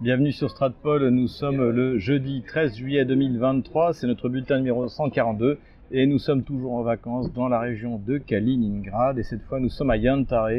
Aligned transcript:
Bienvenue 0.00 0.30
sur 0.30 0.48
Stratpol, 0.48 1.08
nous 1.08 1.26
sommes 1.26 1.70
le 1.70 1.98
jeudi 1.98 2.44
13 2.46 2.76
juillet 2.76 3.04
2023, 3.04 3.94
c'est 3.94 4.06
notre 4.06 4.28
bulletin 4.28 4.58
numéro 4.58 4.86
142 4.86 5.58
et 5.90 6.06
nous 6.06 6.20
sommes 6.20 6.44
toujours 6.44 6.74
en 6.74 6.82
vacances 6.82 7.32
dans 7.32 7.48
la 7.48 7.58
région 7.58 8.00
de 8.06 8.18
Kaliningrad 8.18 9.18
et 9.18 9.24
cette 9.24 9.42
fois 9.42 9.58
nous 9.58 9.70
sommes 9.70 9.90
à 9.90 9.96
Yantare, 9.96 10.50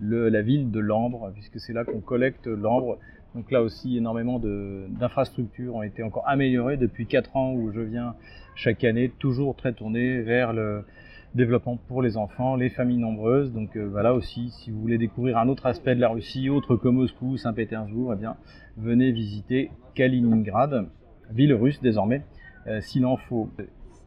la 0.00 0.42
ville 0.42 0.72
de 0.72 0.80
l'ambre, 0.80 1.30
puisque 1.34 1.60
c'est 1.60 1.72
là 1.72 1.84
qu'on 1.84 2.00
collecte 2.00 2.48
l'ambre. 2.48 2.98
Donc 3.36 3.52
là 3.52 3.62
aussi 3.62 3.96
énormément 3.96 4.40
d'infrastructures 4.40 5.76
ont 5.76 5.84
été 5.84 6.02
encore 6.02 6.28
améliorées 6.28 6.76
depuis 6.76 7.06
4 7.06 7.36
ans 7.36 7.52
où 7.52 7.70
je 7.70 7.80
viens 7.82 8.16
chaque 8.56 8.82
année, 8.82 9.12
toujours 9.20 9.54
très 9.54 9.72
tourné 9.72 10.20
vers 10.20 10.52
le, 10.52 10.84
développement 11.34 11.76
pour 11.88 12.02
les 12.02 12.16
enfants, 12.16 12.56
les 12.56 12.70
familles 12.70 12.98
nombreuses. 12.98 13.52
Donc 13.52 13.76
euh, 13.76 13.88
voilà 13.88 14.14
aussi, 14.14 14.50
si 14.50 14.70
vous 14.70 14.80
voulez 14.80 14.98
découvrir 14.98 15.38
un 15.38 15.48
autre 15.48 15.66
aspect 15.66 15.94
de 15.94 16.00
la 16.00 16.08
Russie, 16.08 16.48
autre 16.48 16.76
que 16.76 16.88
Moscou, 16.88 17.36
Saint-Pétersbourg, 17.36 18.14
eh 18.14 18.16
bien 18.16 18.36
venez 18.76 19.12
visiter 19.12 19.70
Kaliningrad, 19.94 20.86
ville 21.30 21.54
russe 21.54 21.80
désormais, 21.80 22.22
euh, 22.66 22.80
s'il 22.80 23.06
en 23.06 23.16
faut. 23.16 23.50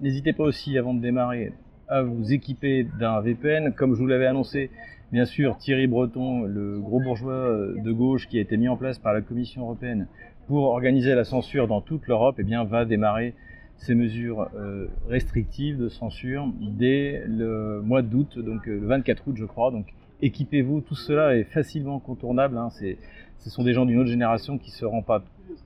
N'hésitez 0.01 0.33
pas 0.33 0.43
aussi 0.43 0.77
avant 0.77 0.93
de 0.93 1.01
démarrer 1.01 1.53
à 1.87 2.01
vous 2.01 2.33
équiper 2.33 2.87
d'un 2.99 3.21
VPN, 3.21 3.73
comme 3.73 3.93
je 3.93 3.99
vous 3.99 4.07
l'avais 4.07 4.25
annoncé. 4.25 4.71
Bien 5.11 5.25
sûr, 5.25 5.57
Thierry 5.57 5.85
Breton, 5.85 6.43
le 6.43 6.79
gros 6.79 6.99
bourgeois 6.99 7.55
de 7.77 7.91
gauche 7.91 8.27
qui 8.27 8.39
a 8.39 8.41
été 8.41 8.57
mis 8.57 8.67
en 8.67 8.77
place 8.77 8.97
par 8.97 9.13
la 9.13 9.21
Commission 9.21 9.61
européenne 9.61 10.07
pour 10.47 10.63
organiser 10.69 11.13
la 11.13 11.23
censure 11.23 11.67
dans 11.67 11.81
toute 11.81 12.07
l'Europe, 12.07 12.37
eh 12.39 12.43
bien, 12.43 12.63
va 12.63 12.85
démarrer 12.85 13.35
ces 13.77 13.95
mesures 13.95 14.49
euh, 14.55 14.87
restrictives 15.09 15.77
de 15.77 15.89
censure 15.89 16.47
dès 16.61 17.23
le 17.27 17.81
mois 17.81 18.01
d'août, 18.01 18.39
donc 18.39 18.67
euh, 18.67 18.79
le 18.79 18.87
24 18.87 19.27
août 19.27 19.35
je 19.37 19.45
crois. 19.45 19.71
Donc 19.71 19.87
équipez-vous, 20.21 20.81
tout 20.81 20.95
cela 20.95 21.35
est 21.35 21.43
facilement 21.43 21.99
contournable. 21.99 22.57
Hein. 22.57 22.69
ce 22.69 23.49
sont 23.49 23.63
des 23.63 23.73
gens 23.73 23.85
d'une 23.85 23.99
autre 23.99 24.09
génération 24.09 24.57
qui 24.57 24.71
se 24.71 24.85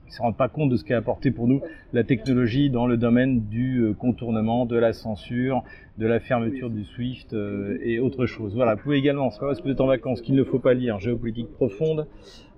se 0.08 0.20
rendent 0.20 0.36
pas 0.36 0.48
compte 0.48 0.70
de 0.70 0.76
ce 0.76 0.84
qu'a 0.84 0.98
apporté 0.98 1.30
pour 1.30 1.46
nous 1.46 1.62
la 1.92 2.02
technologie 2.02 2.70
dans 2.70 2.86
le 2.86 2.96
domaine 2.96 3.46
du 3.46 3.78
euh, 3.78 3.94
contournement, 3.94 4.66
de 4.66 4.76
la 4.76 4.92
censure, 4.92 5.62
de 5.98 6.06
la 6.06 6.18
fermeture 6.18 6.70
du 6.70 6.84
SWIFT 6.84 7.34
et 7.82 8.00
autre 8.00 8.26
chose. 8.26 8.54
Voilà, 8.54 8.74
vous 8.74 8.82
pouvez 8.82 8.98
également, 8.98 9.30
c'est 9.30 9.38
pas 9.38 9.46
parce 9.46 9.58
que 9.60 9.64
vous 9.64 9.70
êtes 9.70 9.80
en 9.80 9.86
vacances 9.86 10.20
qu'il 10.22 10.34
ne 10.34 10.44
faut 10.44 10.58
pas 10.58 10.74
lire 10.74 10.98
Géopolitique 10.98 11.52
profonde. 11.52 12.06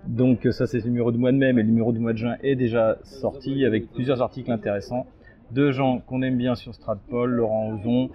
Donc 0.07 0.49
ça 0.51 0.67
c'est 0.67 0.79
le 0.79 0.85
numéro 0.85 1.13
du 1.13 1.19
mois 1.19 1.33
de 1.33 1.37
mai, 1.37 1.53
mais 1.53 1.63
le 1.63 1.69
numéro 1.69 1.93
du 1.93 1.99
mois 1.99 2.15
de 2.15 2.19
juin 2.19 2.37
est 2.43 2.57
déjà 2.57 2.97
sorti 3.03 3.67
avec 3.67 3.91
plusieurs 3.93 4.23
articles 4.23 4.51
intéressants 4.51 5.07
deux 5.53 5.73
gens 5.73 6.01
qu'on 6.01 6.23
aime 6.23 6.37
bien 6.37 6.55
sur 6.55 6.75
Stratpol, 6.75 7.31
Laurent 7.31 7.73
Ozon, 7.75 8.11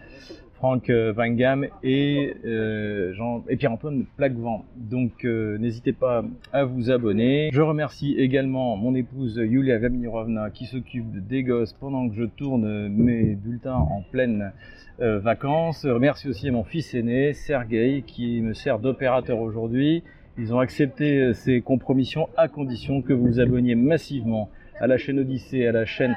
Franck 0.55 0.89
euh, 0.89 1.11
Van 1.11 1.29
Gam 1.29 1.67
et, 1.83 2.33
euh, 2.45 3.13
et 3.49 3.57
Pierre-Antoine 3.57 4.05
Plaquevent. 4.17 4.63
Donc 4.77 5.25
euh, 5.25 5.57
n'hésitez 5.57 5.91
pas 5.91 6.23
à 6.53 6.63
vous 6.63 6.91
abonner. 6.91 7.49
Je 7.51 7.61
remercie 7.61 8.15
également 8.17 8.77
mon 8.77 8.95
épouse 8.95 9.35
Yulia 9.35 9.77
Gamirovna 9.79 10.49
qui 10.49 10.65
s'occupe 10.65 11.27
des 11.27 11.43
gosses 11.43 11.73
pendant 11.73 12.09
que 12.09 12.15
je 12.15 12.23
tourne 12.23 12.87
mes 12.87 13.35
bulletins 13.35 13.75
en 13.75 14.01
pleine 14.11 14.53
vacances. 14.97 15.81
Je 15.83 15.91
remercie 15.91 16.29
aussi 16.29 16.49
mon 16.51 16.63
fils 16.63 16.93
aîné, 16.93 17.33
Sergei, 17.33 18.03
qui 18.07 18.41
me 18.41 18.53
sert 18.53 18.79
d'opérateur 18.79 19.39
aujourd'hui. 19.39 20.03
Ils 20.37 20.53
ont 20.53 20.59
accepté 20.59 21.33
ces 21.33 21.59
compromissions 21.59 22.29
à 22.37 22.47
condition 22.47 23.01
que 23.01 23.11
vous 23.11 23.27
vous 23.27 23.39
abonniez 23.41 23.75
massivement 23.75 24.49
à 24.79 24.87
la 24.87 24.97
chaîne 24.97 25.19
Odyssée, 25.19 25.67
à 25.67 25.73
la 25.73 25.85
chaîne 25.85 26.15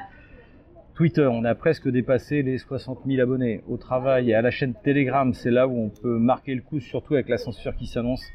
Twitter, 0.98 1.28
on 1.30 1.44
a 1.44 1.54
presque 1.54 1.88
dépassé 1.88 2.42
les 2.42 2.58
60 2.58 3.02
000 3.06 3.22
abonnés. 3.22 3.60
Au 3.68 3.76
travail 3.76 4.30
et 4.30 4.34
à 4.34 4.42
la 4.42 4.50
chaîne 4.50 4.74
Telegram, 4.82 5.32
c'est 5.32 5.52
là 5.52 5.68
où 5.68 5.78
on 5.78 5.90
peut 5.90 6.18
marquer 6.18 6.56
le 6.56 6.60
coup, 6.60 6.80
surtout 6.80 7.14
avec 7.14 7.28
la 7.28 7.38
censure 7.38 7.76
qui 7.76 7.86
s'annonce, 7.86 8.26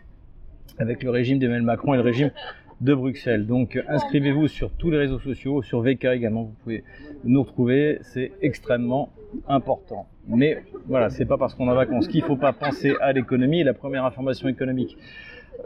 avec 0.78 1.04
le 1.04 1.10
régime 1.10 1.40
d'Emmanuel 1.40 1.64
Macron 1.64 1.94
et 1.94 1.98
le 1.98 2.04
régime 2.04 2.32
de 2.80 2.94
Bruxelles. 2.96 3.48
Donc 3.48 3.78
inscrivez-vous 3.90 4.48
sur 4.48 4.72
tous 4.72 4.90
les 4.92 4.98
réseaux 4.98 5.20
sociaux, 5.20 5.62
sur 5.62 5.82
VK 5.82 6.06
également, 6.06 6.44
vous 6.44 6.56
pouvez 6.64 6.86
nous 7.26 7.44
retrouver, 7.44 7.98
c'est 8.02 8.32
extrêmement 8.42 9.10
important. 9.50 10.08
Mais 10.30 10.64
voilà, 10.88 11.10
c'est 11.10 11.26
pas 11.26 11.38
parce 11.38 11.56
qu'on 11.56 11.68
en 11.68 11.76
vacances 11.76 12.08
qu'il 12.08 12.22
faut 12.22 12.38
pas 12.38 12.54
penser 12.54 12.94
à 13.02 13.12
l'économie. 13.12 13.66
La 13.66 13.74
première 13.74 14.06
information 14.06 14.48
économique 14.48 14.98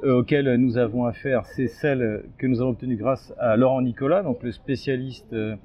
auxquelles 0.04 0.56
nous 0.56 0.78
avons 0.78 1.06
affaire, 1.06 1.46
c'est 1.46 1.68
celle 1.68 2.24
que 2.38 2.48
nous 2.48 2.62
avons 2.62 2.72
obtenue 2.72 2.96
grâce 2.96 3.34
à 3.40 3.58
Laurent 3.58 3.82
Nicolas, 3.82 4.24
donc 4.24 4.44
le 4.44 4.52
spécialiste 4.52 5.34
euh, 5.34 5.56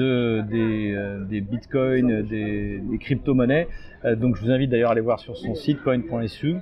euh, 0.00 1.24
des 1.24 1.40
bitcoins, 1.40 2.22
des, 2.22 2.80
crypto-monnaies. 3.00 3.68
Euh, 4.04 4.16
donc 4.16 4.36
je 4.36 4.42
vous 4.42 4.50
invite 4.50 4.70
d'ailleurs 4.70 4.90
à 4.90 4.92
aller 4.92 5.00
voir 5.00 5.20
sur 5.20 5.36
son 5.36 5.54
site 5.54 5.82
coin.su. 5.82 6.56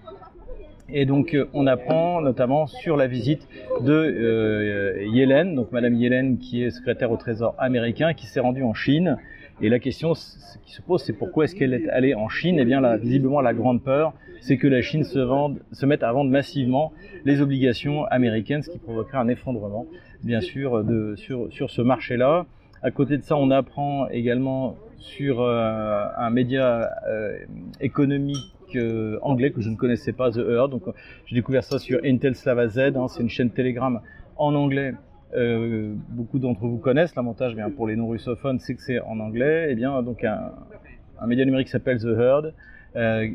Et 0.88 1.04
donc 1.04 1.34
euh, 1.34 1.46
on 1.52 1.66
apprend 1.66 2.20
notamment 2.20 2.66
sur 2.66 2.96
la 2.96 3.08
visite 3.08 3.48
de 3.80 3.92
euh, 3.92 5.06
Yellen, 5.06 5.54
donc 5.54 5.72
Madame 5.72 5.94
Yellen 5.94 6.38
qui 6.38 6.62
est 6.62 6.70
secrétaire 6.70 7.10
au 7.10 7.16
Trésor 7.16 7.54
américain, 7.58 8.14
qui 8.14 8.26
s'est 8.26 8.40
rendue 8.40 8.62
en 8.62 8.74
Chine. 8.74 9.18
Et 9.62 9.68
la 9.70 9.78
question 9.78 10.12
qui 10.12 10.72
se 10.72 10.82
pose, 10.82 11.02
c'est 11.02 11.14
pourquoi 11.14 11.44
est-ce 11.44 11.54
qu'elle 11.54 11.72
est 11.72 11.88
allée 11.88 12.14
en 12.14 12.28
Chine? 12.28 12.58
Eh 12.58 12.64
bien, 12.64 12.80
là, 12.80 12.98
visiblement, 12.98 13.40
la 13.40 13.54
grande 13.54 13.82
peur, 13.82 14.12
c'est 14.40 14.58
que 14.58 14.66
la 14.66 14.82
Chine 14.82 15.02
se, 15.02 15.18
vende, 15.18 15.60
se 15.72 15.86
mette 15.86 16.02
à 16.02 16.12
vendre 16.12 16.30
massivement 16.30 16.92
les 17.24 17.40
obligations 17.40 18.04
américaines, 18.04 18.62
ce 18.62 18.70
qui 18.70 18.78
provoquerait 18.78 19.18
un 19.18 19.28
effondrement, 19.28 19.86
bien 20.22 20.42
sûr, 20.42 20.84
de, 20.84 21.14
sur, 21.16 21.50
sur 21.52 21.70
ce 21.70 21.80
marché-là. 21.80 22.44
À 22.82 22.90
côté 22.90 23.16
de 23.16 23.22
ça, 23.22 23.36
on 23.36 23.50
apprend 23.50 24.08
également 24.08 24.76
sur 24.98 25.40
euh, 25.40 26.04
un 26.18 26.30
média 26.30 26.90
euh, 27.08 27.38
économique 27.80 28.36
euh, 28.74 29.18
anglais 29.22 29.52
que 29.52 29.62
je 29.62 29.70
ne 29.70 29.76
connaissais 29.76 30.12
pas, 30.12 30.30
The 30.30 30.38
Heard. 30.38 30.70
Donc, 30.70 30.82
j'ai 31.24 31.34
découvert 31.34 31.64
ça 31.64 31.78
sur 31.78 32.00
Intel 32.04 32.34
Slava 32.34 32.68
Z. 32.68 32.78
Hein, 32.78 33.06
c'est 33.08 33.22
une 33.22 33.30
chaîne 33.30 33.50
Telegram 33.50 34.00
en 34.36 34.54
anglais. 34.54 34.92
Beaucoup 35.34 36.38
d'entre 36.38 36.66
vous 36.66 36.78
connaissent. 36.78 37.14
L'avantage, 37.14 37.54
bien 37.54 37.70
pour 37.70 37.86
les 37.86 37.96
non-russophones, 37.96 38.58
c'est 38.58 38.74
que 38.74 38.82
c'est 38.82 39.00
en 39.00 39.20
anglais. 39.20 39.68
Et 39.68 39.72
eh 39.72 39.74
bien, 39.74 40.02
donc 40.02 40.24
un, 40.24 40.52
média 41.26 41.44
numérique 41.44 41.68
s'appelle 41.68 41.98
The 41.98 42.06
Heard, 42.06 42.54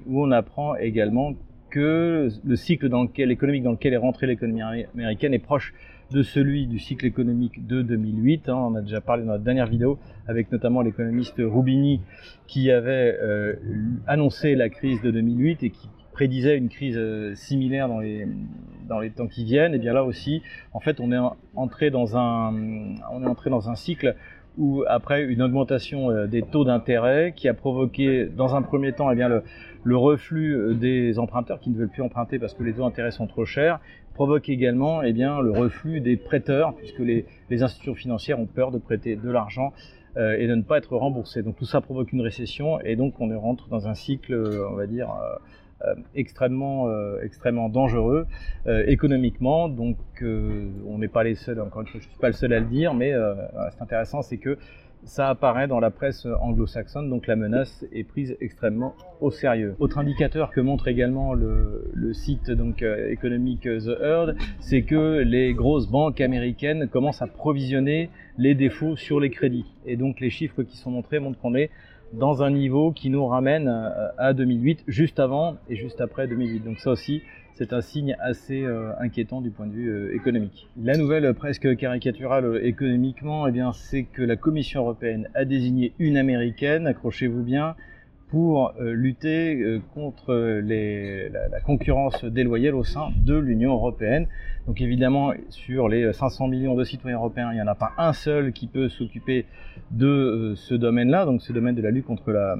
où 0.07 0.23
on 0.23 0.31
apprend 0.31 0.75
également 0.75 1.33
que 1.69 2.29
le 2.43 2.55
cycle 2.55 2.89
dans 2.89 3.03
lequel, 3.03 3.31
économique 3.31 3.63
dans 3.63 3.71
lequel 3.71 3.93
est 3.93 3.97
rentrée 3.97 4.27
l'économie 4.27 4.61
américaine 4.61 5.33
est 5.33 5.39
proche 5.39 5.73
de 6.11 6.21
celui 6.21 6.67
du 6.67 6.77
cycle 6.77 7.05
économique 7.05 7.65
de 7.65 7.81
2008. 7.81 8.49
Hein. 8.49 8.55
on 8.55 8.75
a 8.75 8.81
déjà 8.81 9.01
parlé 9.01 9.23
dans 9.23 9.31
la 9.31 9.39
dernière 9.39 9.67
vidéo 9.67 9.97
avec 10.27 10.51
notamment 10.51 10.81
l'économiste 10.81 11.35
Rubini 11.37 12.01
qui 12.47 12.69
avait 12.69 13.17
euh, 13.21 13.55
annoncé 14.07 14.55
la 14.55 14.69
crise 14.69 15.01
de 15.01 15.09
2008 15.09 15.63
et 15.63 15.69
qui 15.69 15.89
prédisait 16.11 16.57
une 16.57 16.69
crise 16.69 16.97
euh, 16.97 17.33
similaire 17.35 17.87
dans 17.87 17.99
les 17.99 18.27
dans 18.87 18.99
les 18.99 19.09
temps 19.11 19.27
qui 19.27 19.43
viennent. 19.43 19.73
Et 19.73 19.79
bien 19.79 19.93
là 19.93 20.03
aussi, 20.03 20.41
en 20.73 20.79
fait, 20.79 20.99
on 20.99 21.11
est 21.11 21.29
entré 21.55 21.89
dans 21.89 22.17
un 22.17 22.53
on 23.11 23.23
est 23.23 23.27
entré 23.27 23.49
dans 23.49 23.69
un 23.69 23.75
cycle 23.75 24.15
où 24.57 24.83
après 24.87 25.23
une 25.23 25.41
augmentation 25.41 26.11
euh, 26.11 26.27
des 26.27 26.41
taux 26.41 26.65
d'intérêt 26.65 27.33
qui 27.35 27.47
a 27.47 27.53
provoqué 27.53 28.25
dans 28.25 28.55
un 28.55 28.61
premier 28.61 28.91
temps 28.91 29.09
eh 29.09 29.15
bien 29.15 29.29
le, 29.29 29.97
reflux 29.97 30.53
euh, 30.55 30.73
des 30.73 31.19
emprunteurs 31.19 31.59
qui 31.59 31.69
ne 31.69 31.77
veulent 31.77 31.89
plus 31.89 32.01
emprunter 32.01 32.37
parce 32.37 32.53
que 32.53 32.63
les 32.63 32.73
taux 32.73 32.83
d'intérêt 32.83 33.11
sont 33.11 33.27
trop 33.27 33.45
chers 33.45 33.79
provoque 34.13 34.49
également 34.49 35.03
eh 35.03 35.13
bien, 35.13 35.39
le 35.39 35.51
reflux 35.51 36.01
des 36.01 36.17
prêteurs 36.17 36.75
puisque 36.75 36.99
les, 36.99 37.25
les 37.49 37.63
institutions 37.63 37.95
financières 37.95 38.39
ont 38.39 38.45
peur 38.45 38.71
de 38.71 38.77
prêter 38.77 39.15
de 39.15 39.29
l'argent 39.29 39.71
et 40.17 40.45
de 40.45 40.55
ne 40.55 40.61
pas 40.61 40.77
être 40.77 40.97
remboursés. 40.97 41.41
Donc 41.41 41.55
tout 41.55 41.63
ça 41.63 41.79
provoque 41.79 42.11
une 42.11 42.19
récession 42.19 42.81
et 42.81 42.97
donc 42.97 43.13
on 43.21 43.39
rentre 43.39 43.69
dans 43.69 43.87
un 43.87 43.93
cycle, 43.93 44.35
on 44.69 44.75
va 44.75 44.85
dire, 44.85 45.07
extrêmement, 46.15 46.87
extrêmement 47.21 47.69
dangereux 47.69 48.25
économiquement. 48.87 49.69
Donc 49.69 49.97
on 50.21 50.97
n'est 50.97 51.07
pas 51.07 51.23
les 51.23 51.35
seuls, 51.35 51.59
encore 51.59 51.81
une 51.81 51.87
fois, 51.87 51.99
je 51.99 52.05
ne 52.05 52.11
suis 52.11 52.19
pas 52.19 52.27
le 52.27 52.33
seul 52.33 52.53
à 52.53 52.59
le 52.59 52.65
dire, 52.65 52.93
mais 52.93 53.13
c'est 53.71 53.81
intéressant, 53.81 54.21
c'est 54.21 54.37
que 54.37 54.57
ça 55.03 55.29
apparaît 55.29 55.67
dans 55.67 55.79
la 55.79 55.89
presse 55.89 56.27
anglo-saxonne, 56.41 57.09
donc 57.09 57.27
la 57.27 57.35
menace 57.35 57.85
est 57.91 58.03
prise 58.03 58.37
extrêmement 58.39 58.95
au 59.19 59.31
sérieux. 59.31 59.75
Autre 59.79 59.97
indicateur 59.97 60.51
que 60.51 60.61
montre 60.61 60.87
également 60.87 61.33
le, 61.33 62.13
site 62.13 62.51
donc 62.51 62.83
euh, 62.83 63.09
économique 63.09 63.61
The 63.61 63.97
Herd, 64.01 64.35
c'est 64.59 64.83
que 64.83 65.19
les 65.19 65.53
grosses 65.53 65.87
banques 65.87 66.19
américaines 66.19 66.87
commencent 66.89 67.21
à 67.21 67.27
provisionner 67.27 68.09
les 68.37 68.53
défauts 68.53 68.95
sur 68.95 69.19
les 69.19 69.29
crédits. 69.29 69.65
Et 69.85 69.95
donc 69.95 70.19
les 70.19 70.29
chiffres 70.29 70.63
qui 70.63 70.77
sont 70.77 70.91
montrés 70.91 71.19
montrent 71.19 71.39
qu'on 71.39 71.55
est 71.55 71.71
dans 72.13 72.43
un 72.43 72.51
niveau 72.51 72.91
qui 72.91 73.09
nous 73.09 73.25
ramène 73.25 73.67
à 74.17 74.33
2008, 74.33 74.83
juste 74.87 75.19
avant 75.19 75.55
et 75.69 75.75
juste 75.75 76.01
après 76.01 76.27
2008. 76.27 76.59
Donc 76.61 76.79
ça 76.79 76.91
aussi, 76.91 77.21
c'est 77.53 77.73
un 77.73 77.81
signe 77.81 78.15
assez 78.19 78.63
euh, 78.63 78.91
inquiétant 78.99 79.41
du 79.41 79.51
point 79.51 79.67
de 79.67 79.73
vue 79.73 79.89
euh, 79.89 80.15
économique. 80.15 80.67
La 80.81 80.97
nouvelle 80.97 81.31
presque 81.33 81.75
caricaturale 81.75 82.45
euh, 82.45 82.65
économiquement, 82.65 83.45
eh 83.47 83.51
bien, 83.51 83.71
c'est 83.73 84.03
que 84.03 84.23
la 84.23 84.35
Commission 84.35 84.81
européenne 84.81 85.29
a 85.35 85.45
désigné 85.45 85.93
une 85.99 86.17
américaine, 86.17 86.87
accrochez-vous 86.87 87.43
bien, 87.43 87.75
pour 88.31 88.73
lutter 88.79 89.81
contre 89.93 90.33
les, 90.63 91.27
la, 91.29 91.59
concurrence 91.59 92.23
déloyale 92.23 92.75
au 92.75 92.85
sein 92.85 93.09
de 93.17 93.37
l'Union 93.37 93.73
européenne. 93.73 94.25
Donc 94.67 94.79
évidemment, 94.79 95.33
sur 95.49 95.89
les 95.89 96.13
500 96.13 96.47
millions 96.47 96.75
de 96.75 96.85
citoyens 96.85 97.17
européens, 97.17 97.51
il 97.51 97.55
n'y 97.55 97.61
en 97.61 97.67
a 97.67 97.75
pas 97.75 97.91
un 97.97 98.13
seul 98.13 98.53
qui 98.53 98.67
peut 98.67 98.87
s'occuper 98.87 99.45
de 99.91 100.53
ce 100.55 100.73
domaine-là, 100.73 101.25
donc 101.25 101.41
ce 101.41 101.51
domaine 101.51 101.75
de 101.75 101.81
la 101.81 101.91
lutte 101.91 102.05
contre 102.05 102.31
la, 102.31 102.55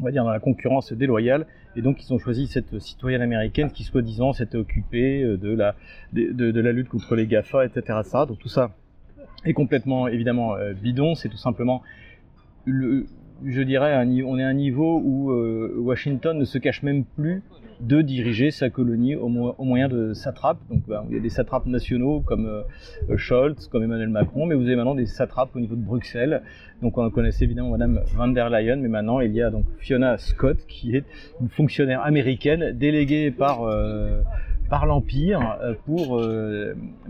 on 0.00 0.04
va 0.04 0.12
dire, 0.12 0.24
la 0.24 0.38
concurrence 0.38 0.92
déloyale. 0.92 1.46
Et 1.74 1.82
donc, 1.82 2.02
ils 2.02 2.12
ont 2.12 2.18
choisi 2.18 2.46
cette 2.46 2.78
citoyenne 2.78 3.22
américaine 3.22 3.72
qui, 3.72 3.82
soi-disant, 3.82 4.32
s'était 4.32 4.58
occupée 4.58 5.22
de 5.24 5.54
la, 5.54 5.74
de, 6.12 6.60
la 6.60 6.72
lutte 6.72 6.88
contre 6.88 7.16
les 7.16 7.26
GAFA, 7.26 7.66
etc. 7.66 7.98
Donc, 8.28 8.38
tout 8.38 8.48
ça 8.48 8.70
est 9.44 9.54
complètement, 9.54 10.06
évidemment, 10.06 10.54
bidon. 10.80 11.14
C'est 11.14 11.28
tout 11.28 11.36
simplement 11.36 11.82
le, 12.64 13.06
je 13.44 13.62
dirais, 13.62 14.04
on 14.26 14.38
est 14.38 14.42
à 14.42 14.48
un 14.48 14.54
niveau 14.54 15.00
où 15.04 15.30
euh, 15.32 15.74
Washington 15.78 16.36
ne 16.38 16.44
se 16.44 16.58
cache 16.58 16.82
même 16.82 17.04
plus 17.04 17.42
de 17.80 18.02
diriger 18.02 18.50
sa 18.50 18.70
colonie 18.70 19.14
au, 19.14 19.28
moyen 19.28 19.88
de 19.88 20.12
satrapes. 20.12 20.58
Donc, 20.68 20.82
bah, 20.88 21.04
il 21.08 21.14
y 21.14 21.18
a 21.18 21.22
des 21.22 21.28
satrapes 21.28 21.66
nationaux 21.66 22.20
comme 22.20 22.46
euh, 22.46 23.16
Scholz, 23.16 23.68
comme 23.68 23.84
Emmanuel 23.84 24.08
Macron, 24.08 24.46
mais 24.46 24.56
vous 24.56 24.64
avez 24.64 24.74
maintenant 24.74 24.96
des 24.96 25.06
satrapes 25.06 25.54
au 25.54 25.60
niveau 25.60 25.76
de 25.76 25.82
Bruxelles. 25.82 26.42
Donc, 26.82 26.98
on 26.98 27.08
connaissait 27.10 27.44
évidemment 27.44 27.70
Madame 27.70 28.00
van 28.16 28.28
der 28.28 28.50
Leyen, 28.50 28.76
mais 28.76 28.88
maintenant 28.88 29.20
il 29.20 29.32
y 29.32 29.42
a 29.42 29.50
donc 29.50 29.64
Fiona 29.78 30.18
Scott, 30.18 30.58
qui 30.66 30.96
est 30.96 31.04
une 31.40 31.48
fonctionnaire 31.48 32.02
américaine 32.02 32.72
déléguée 32.72 33.30
par 33.30 33.62
euh, 33.62 34.22
par 34.68 34.84
l'empire 34.84 35.58
pour 35.86 36.22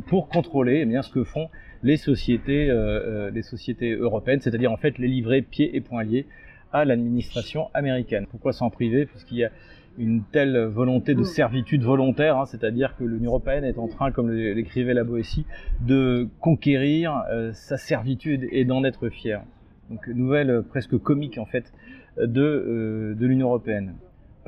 pour 0.07 0.29
contrôler 0.29 0.81
eh 0.83 0.85
bien 0.85 1.03
ce 1.03 1.11
que 1.11 1.25
font 1.25 1.49
les 1.83 1.97
sociétés, 1.97 2.71
euh, 2.71 2.77
euh, 2.77 3.31
les 3.31 3.43
sociétés 3.43 3.93
européennes, 3.93 4.41
c'est-à-dire 4.41 4.73
en 4.73 4.77
fait 4.77 4.99
les 4.99 5.09
livrer 5.09 5.43
pieds 5.43 5.77
et 5.77 5.81
poings 5.81 6.05
liés 6.05 6.27
à 6.73 6.85
l'administration 6.85 7.69
américaine. 7.75 8.27
Pourquoi 8.31 8.53
s'en 8.53 8.71
priver? 8.71 9.07
Puisqu'il 9.07 9.39
y 9.39 9.45
a 9.45 9.51
une 9.99 10.23
telle 10.23 10.57
volonté 10.65 11.15
de 11.15 11.25
servitude 11.25 11.83
volontaire, 11.83 12.37
hein, 12.37 12.47
c'est-à-dire 12.47 12.95
que 12.97 13.05
l'Union 13.05 13.31
européenne 13.31 13.65
est 13.65 13.79
en 13.79 13.89
train, 13.89 14.13
comme 14.13 14.31
l'écrivait 14.31 14.95
la 14.95 15.03
Boétie, 15.03 15.45
de 15.81 16.29
conquérir 16.41 17.25
euh, 17.31 17.53
sa 17.53 17.77
servitude 17.77 18.47
et 18.53 18.65
d'en 18.65 18.85
être 18.85 19.09
fier. 19.09 19.43
Donc 19.91 20.07
nouvelle 20.09 20.63
presque 20.69 20.97
comique 20.99 21.39
en 21.39 21.47
fait 21.47 21.73
de, 22.19 23.15
de 23.19 23.27
l'Union 23.27 23.49
européenne. 23.49 23.95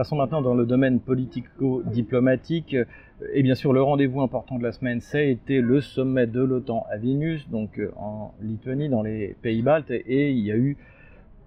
Passons 0.00 0.16
maintenant 0.16 0.40
dans 0.40 0.54
le 0.54 0.64
domaine 0.64 0.98
politico-diplomatique. 0.98 2.74
Et 3.34 3.42
bien 3.42 3.54
sûr, 3.54 3.74
le 3.74 3.82
rendez-vous 3.82 4.22
important 4.22 4.56
de 4.56 4.62
la 4.62 4.72
semaine, 4.72 5.02
ça 5.02 5.18
a 5.18 5.20
été 5.20 5.60
le 5.60 5.82
sommet 5.82 6.26
de 6.26 6.40
l'OTAN 6.40 6.86
à 6.90 6.96
Vilnius, 6.96 7.50
donc 7.50 7.78
euh, 7.78 7.92
en 7.98 8.32
Lituanie, 8.40 8.88
dans 8.88 9.02
les 9.02 9.36
pays 9.42 9.60
baltes. 9.60 9.90
Et 9.90 10.30
il 10.30 10.38
y 10.38 10.52
a 10.52 10.56
eu 10.56 10.78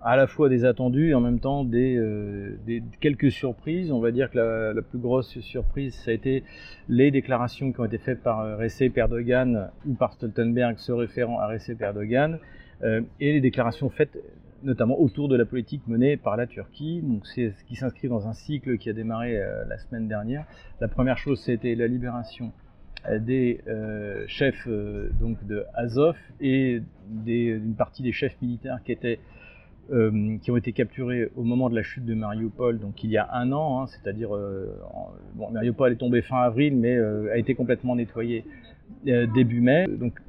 à 0.01 0.15
la 0.15 0.27
fois 0.27 0.49
des 0.49 0.65
attendus 0.65 1.09
et 1.09 1.13
en 1.15 1.19
même 1.19 1.39
temps 1.39 1.63
des, 1.63 1.97
euh, 1.97 2.55
quelques 2.99 3.31
surprises. 3.31 3.91
On 3.91 3.99
va 3.99 4.11
dire 4.11 4.29
que 4.29 4.37
la, 4.37 4.81
plus 4.83 4.99
grosse 4.99 5.39
surprise, 5.39 5.95
ça 5.95 6.11
a 6.11 6.13
été 6.13 6.43
les 6.89 7.09
déclarations 7.09 7.71
qui 7.71 7.79
ont 7.79 7.85
été 7.85 7.97
faites 7.97 8.21
par 8.21 8.41
euh, 8.41 8.55
Recep 8.57 8.95
Erdogan 8.95 9.71
ou 9.87 9.95
par 9.95 10.13
Stoltenberg 10.13 10.77
se 10.77 10.91
référant 10.91 11.39
à 11.39 11.47
Recep 11.47 11.81
Erdogan, 11.81 12.37
et 12.83 13.31
les 13.31 13.39
déclarations 13.39 13.89
faites 13.89 14.19
notamment 14.63 14.99
autour 14.99 15.27
de 15.27 15.35
la 15.35 15.45
politique 15.45 15.87
menée 15.87 16.17
par 16.17 16.37
la 16.37 16.47
Turquie. 16.47 17.01
Donc 17.01 17.25
c'est 17.27 17.51
ce 17.51 17.63
qui 17.65 17.75
s'inscrit 17.75 18.07
dans 18.07 18.27
un 18.27 18.33
cycle 18.33 18.77
qui 18.77 18.89
a 18.89 18.93
démarré 18.93 19.37
euh, 19.37 19.63
la 19.67 19.77
semaine 19.77 20.07
dernière. 20.07 20.45
La 20.79 20.87
première 20.87 21.17
chose, 21.17 21.39
c'était 21.39 21.75
la 21.75 21.87
libération 21.87 22.51
euh, 23.09 23.19
des 23.19 23.61
euh, 23.67 24.23
chefs 24.27 24.67
donc 25.19 25.45
de 25.45 25.65
Azov 25.73 26.15
et 26.39 26.81
d'une 27.07 27.75
partie 27.75 28.03
des 28.03 28.11
chefs 28.11 28.41
militaires 28.41 28.79
qui 28.83 28.91
étaient 28.91 29.19
qui 30.41 30.49
ont 30.49 30.55
été 30.55 30.71
capturés 30.71 31.29
au 31.35 31.43
moment 31.43 31.69
de 31.69 31.75
la 31.75 31.83
chute 31.83 32.05
de 32.05 32.13
Mariupol, 32.13 32.79
donc 32.79 33.03
il 33.03 33.09
y 33.09 33.17
a 33.17 33.29
un 33.33 33.51
an, 33.51 33.81
hein, 33.81 33.87
c'est-à-dire 33.87 34.29
bon, 35.35 35.51
Mariupol 35.51 35.91
est 35.91 35.97
tombé 35.97 36.21
fin 36.21 36.37
avril, 36.37 36.77
mais 36.77 36.97
a 36.97 37.37
été 37.37 37.53
complètement 37.53 37.97
nettoyé 37.97 38.45
début 39.03 39.59
mai. 39.59 39.85
Donc 39.89 40.21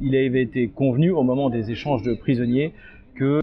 il 0.00 0.14
avait 0.14 0.42
été 0.42 0.68
convenu 0.68 1.10
au 1.10 1.24
moment 1.24 1.50
des 1.50 1.72
échanges 1.72 2.04
de 2.04 2.14
prisonniers 2.14 2.72
que 3.16 3.42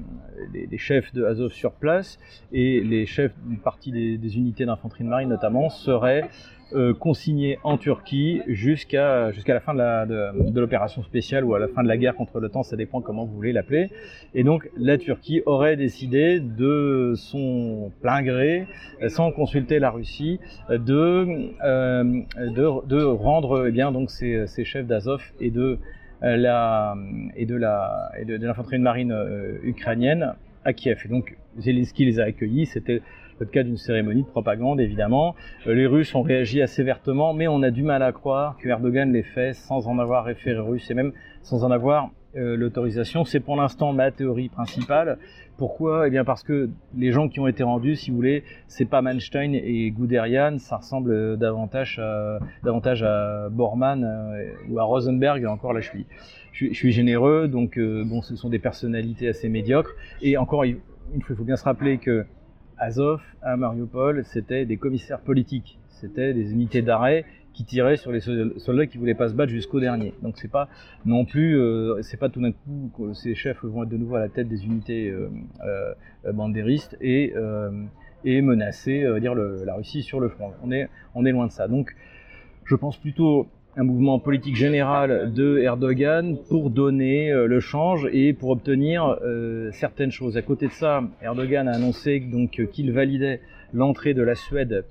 les, 0.54 0.78
chefs 0.78 1.14
de 1.14 1.24
Azov 1.24 1.52
sur 1.52 1.72
place 1.72 2.20
et 2.52 2.82
les 2.82 3.06
chefs 3.06 3.34
d'une 3.46 3.60
partie 3.60 3.92
des, 3.92 4.38
unités 4.38 4.66
d'infanterie 4.66 5.04
de 5.04 5.10
marine 5.10 5.30
notamment 5.30 5.70
seraient 5.70 6.30
euh, 6.74 6.94
consignés 6.94 7.60
en 7.64 7.78
Turquie 7.78 8.42
jusqu'à 8.46 9.32
jusqu'à 9.32 9.54
la 9.54 9.62
fin 9.62 9.74
de 9.74 10.60
l'opération 10.60 11.02
spéciale 11.02 11.46
ou 11.46 11.56
à 11.56 11.60
la 11.60 11.70
fin 11.70 11.82
de 11.82 11.88
la 11.88 11.96
guerre 11.96 12.14
contre 12.14 12.42
l'OTAN, 12.42 12.64
ça 12.64 12.76
dépend 12.76 13.00
comment 13.00 13.26
vous 13.26 13.34
voulez 13.34 13.54
l'appeler. 13.54 13.90
Et 14.34 14.44
donc 14.44 14.70
la 14.78 14.98
Turquie 14.98 15.42
aurait 15.46 15.78
décidé 15.78 16.42
de 16.42 17.14
son 17.16 17.92
plein 18.02 18.22
gré, 18.22 18.68
sans 19.08 19.32
consulter 19.32 19.80
la 19.80 19.92
Russie, 19.92 20.40
de 20.70 21.54
euh, 21.64 22.04
de, 22.38 22.86
de, 22.86 23.04
rendre 23.04 23.68
eh 23.68 23.72
bien 23.72 23.94
donc 23.94 24.12
ces, 24.12 24.46
ces 24.48 24.66
chefs 24.66 24.88
d'Azov 24.88 25.22
et 25.40 25.52
de 25.52 25.68
euh, 25.68 25.78
de 26.22 26.36
la 26.36 26.96
et 27.36 27.46
de, 27.46 28.36
l'infanterie 28.36 28.78
de 28.78 28.84
marine 28.84 29.12
euh, 29.12 29.58
ukrainienne 29.64 30.34
à 30.66 30.74
Kiev. 30.74 31.02
Et 31.06 31.08
donc 31.08 31.38
Zelensky 31.58 32.06
les 32.06 32.20
a 32.20 32.24
accueillis. 32.24 32.66
C'était 32.66 33.02
le 33.40 33.46
cas 33.46 33.64
d'une 33.64 33.78
cérémonie 33.78 34.24
de 34.24 34.28
propagande, 34.28 34.80
évidemment. 34.80 35.36
Euh, 35.68 35.74
les 35.74 35.86
Russes 35.86 36.14
ont 36.16 36.24
réagi 36.24 36.62
assez 36.62 36.84
vertement, 36.84 37.34
mais 37.34 37.48
on 37.48 37.62
a 37.62 37.72
du 37.72 37.84
mal 37.84 38.02
à 38.02 38.12
croire 38.12 38.58
que 38.58 38.68
Erdogan 38.68 39.12
les 39.14 39.24
fait 39.24 39.54
sans 39.54 39.88
en 39.88 40.00
avoir 40.00 40.26
référé 40.26 40.60
russe 40.60 40.90
et 40.90 40.94
même 40.94 41.14
sans 41.44 41.64
en 41.64 41.72
avoir 41.72 42.10
l'autorisation. 42.38 43.26
C'est 43.26 43.40
pour 43.40 43.56
l'instant 43.56 43.94
ma 43.94 44.12
théorie 44.12 44.50
principale. 44.50 45.18
Pourquoi? 45.58 46.08
Eh 46.08 46.12
bien 46.12 46.24
parce 46.24 46.44
que 46.44 46.70
les 46.96 47.12
gens 47.12 47.30
qui 47.30 47.40
ont 47.40 47.48
été 47.48 47.64
rendus, 47.64 47.96
si 47.96 48.12
vous 48.12 48.16
voulez, 48.18 48.44
c'est 48.68 48.86
pas 48.86 49.02
Manstein 49.02 49.56
et 49.56 49.90
Guderian, 49.90 50.60
ça 50.60 50.78
ressemble 50.78 51.38
davantage 51.38 51.98
à, 52.00 52.40
davantage 52.64 53.02
à 53.02 53.50
Bormann 53.50 54.04
euh, 54.04 54.54
ou 54.70 54.80
à 54.80 54.84
Rosenberg. 54.84 55.44
Encore 55.46 55.74
là, 55.74 55.80
je 55.80 55.90
suis, 55.90 56.06
je 56.52 56.74
suis, 56.74 56.92
généreux, 56.92 57.48
donc 57.48 57.80
euh, 57.80 58.04
bon, 58.06 58.22
ce 58.22 58.36
sont 58.36 58.50
des 58.50 58.60
personnalités 58.60 59.28
assez 59.28 59.50
médiocres. 59.50 59.96
Et 60.22 60.38
encore 60.38 60.64
fois, 60.64 60.68
il 60.68 61.24
faut 61.24 61.44
bien 61.44 61.56
se 61.56 61.64
rappeler 61.64 61.98
que 61.98 62.26
Azov 62.78 63.22
à 63.42 63.58
Mariupol, 63.58 64.24
c'était 64.26 64.66
des 64.66 64.78
commissaires 64.78 65.22
politiques, 65.22 65.80
c'était 65.88 66.36
des 66.36 66.52
unités 66.52 66.84
d'arrêt 66.84 67.26
qui 67.58 67.64
tirait 67.64 67.98
sur 67.98 68.12
les 68.12 68.20
soldats 68.20 68.86
qui 68.86 69.00
voulaient 69.00 69.16
pas 69.16 69.30
se 69.30 69.34
battre 69.34 69.52
jusqu'au 69.52 69.80
dernier. 69.80 70.14
Donc 70.22 70.38
c'est 70.38 70.52
pas 70.52 70.70
non 71.08 71.26
plus, 71.26 71.60
euh, 71.60 72.00
c'est 72.04 72.18
pas 72.18 72.30
tout 72.30 72.40
d'un 72.40 72.52
coup 72.52 72.92
que 72.96 73.14
ces 73.14 73.34
chefs 73.34 73.66
vont 73.66 73.82
être 73.82 73.90
de 73.90 73.98
nouveau 73.98 74.16
à 74.16 74.20
la 74.20 74.30
tête 74.30 74.48
des 74.48 74.64
unités 74.64 75.10
euh, 75.10 75.28
euh, 75.66 76.32
bandéristes 76.34 76.96
et, 77.02 77.34
et 78.24 78.42
menacer, 78.44 79.08
dire 79.20 79.34
la 79.34 79.74
Russie 79.74 80.04
sur 80.04 80.20
le 80.20 80.30
front. 80.30 80.52
On 80.64 80.72
est, 80.72 80.88
on 81.16 81.26
est 81.26 81.32
loin 81.32 81.48
de 81.48 81.52
ça. 81.52 81.68
Donc 81.68 81.96
je 82.64 82.76
pense 82.76 82.98
plutôt 82.98 83.48
un 83.76 83.84
mouvement 83.84 84.20
politique 84.20 84.56
général 84.56 85.34
de 85.34 85.58
Erdogan 85.58 86.38
pour 86.50 86.70
donner 86.70 87.32
le 87.32 87.60
change 87.60 88.08
et 88.12 88.34
pour 88.34 88.50
obtenir 88.52 89.18
certaines 89.72 90.12
choses. 90.12 90.38
À 90.38 90.44
côté 90.44 90.68
de 90.68 90.74
ça, 90.74 91.04
Erdogan 91.24 91.68
a 91.68 91.72
annoncé 91.72 92.20
donc 92.20 92.62
qu'il 92.72 92.92
validait 92.92 93.42
l'entrée 93.74 94.14
de 94.14 94.22
la 94.22 94.36
Suède 94.36 94.74
euh, 94.74 94.82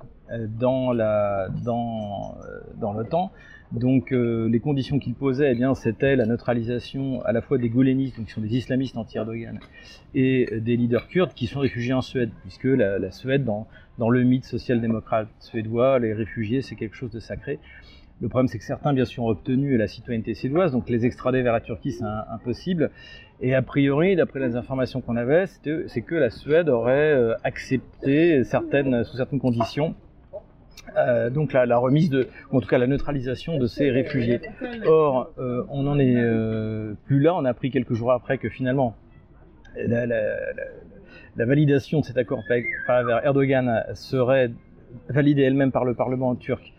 dans 0.49 0.93
la 0.93 1.49
dans 1.65 2.37
euh, 2.45 2.93
l'OTAN. 2.93 3.31
Donc 3.73 4.13
euh, 4.13 4.49
les 4.49 4.61
conditions 4.61 4.99
qu'il 4.99 5.15
posait, 5.15 5.53
eh 5.53 5.55
bien, 5.55 5.75
c'était 5.75 6.15
la 6.15 6.25
neutralisation 6.25 7.23
à 7.25 7.33
la 7.33 7.43
fois 7.43 7.59
des 7.59 7.69
goulénistes, 7.69 8.17
donc 8.17 8.27
qui 8.27 8.33
sont 8.33 8.41
des 8.41 8.57
islamistes 8.57 8.97
anti-Erdogan, 8.97 9.59
et 10.15 10.61
des 10.61 10.77
leaders 10.77 11.09
kurdes 11.09 11.35
qui 11.35 11.47
sont 11.47 11.61
réfugiés 11.61 11.93
en 11.93 12.01
Suède, 12.01 12.31
puisque 12.43 12.65
la, 12.65 13.11
Suède, 13.11 13.45
dans, 13.45 13.67
dans 13.99 14.09
le 14.09 14.23
mythe 14.23 14.45
social-démocrate 14.45 15.29
suédois, 15.41 15.99
les 15.99 16.13
réfugiés, 16.15 16.63
c'est 16.63 16.77
quelque 16.77 16.95
chose 16.95 17.11
de 17.11 17.19
sacré. 17.19 17.59
Le 18.21 18.29
problème, 18.29 18.47
c'est 18.47 18.59
que 18.59 18.65
certains, 18.65 18.95
bien 18.95 19.05
sûr, 19.05 19.25
ont 19.25 19.29
obtenu 19.31 19.77
la 19.77 19.89
citoyenneté 19.89 20.35
suédoise, 20.35 20.71
donc 20.71 20.89
les 20.89 21.05
extrader 21.05 21.43
vers 21.43 21.53
la 21.53 21.61
Turquie, 21.61 21.91
c'est 21.91 22.05
impossible. 22.05 22.91
Et 23.41 23.55
a 23.55 23.63
priori, 23.63 24.15
d'après 24.15 24.39
les 24.39 24.55
informations 24.55 25.01
qu'on 25.01 25.17
avait, 25.17 25.47
c'est 25.89 26.03
que 26.03 26.15
la 26.15 26.31
Suède 26.31 26.69
aurait 26.69 27.35
accepté 27.43 28.45
certaines, 28.45 29.03
sous 29.05 29.17
certaines 29.17 29.41
conditions 29.41 29.95
euh, 30.97 31.31
donc 31.31 31.53
la, 31.53 31.77
remise 31.77 32.11
de, 32.11 32.29
ou 32.51 32.59
en 32.59 32.61
tout 32.61 32.69
cas 32.69 32.79
la 32.79 32.87
neutralisation 32.87 33.59
de 33.59 33.67
ces 33.67 33.91
réfugiés. 33.91 34.41
Or, 34.87 35.31
euh, 35.39 35.65
on 35.69 35.83
n'en 35.83 35.99
est 35.99 36.17
euh, 36.17 36.95
plus 37.07 37.21
là. 37.21 37.35
On 37.35 37.45
a 37.45 37.51
appris 37.51 37.71
quelques 37.71 37.95
jours 37.95 38.13
après 38.13 38.39
que 38.39 38.49
finalement 38.49 38.97
la, 39.77 40.07
validation 41.37 42.01
de 42.01 42.05
cet 42.05 42.17
accord 42.17 42.43
par 42.87 43.25
Erdogan 43.25 43.85
serait 43.95 44.51
validée 45.11 45.43
elle-même 45.43 45.71
par 45.71 45.85
le 45.85 45.95
Parlement 45.95 46.35
turc 46.35 46.73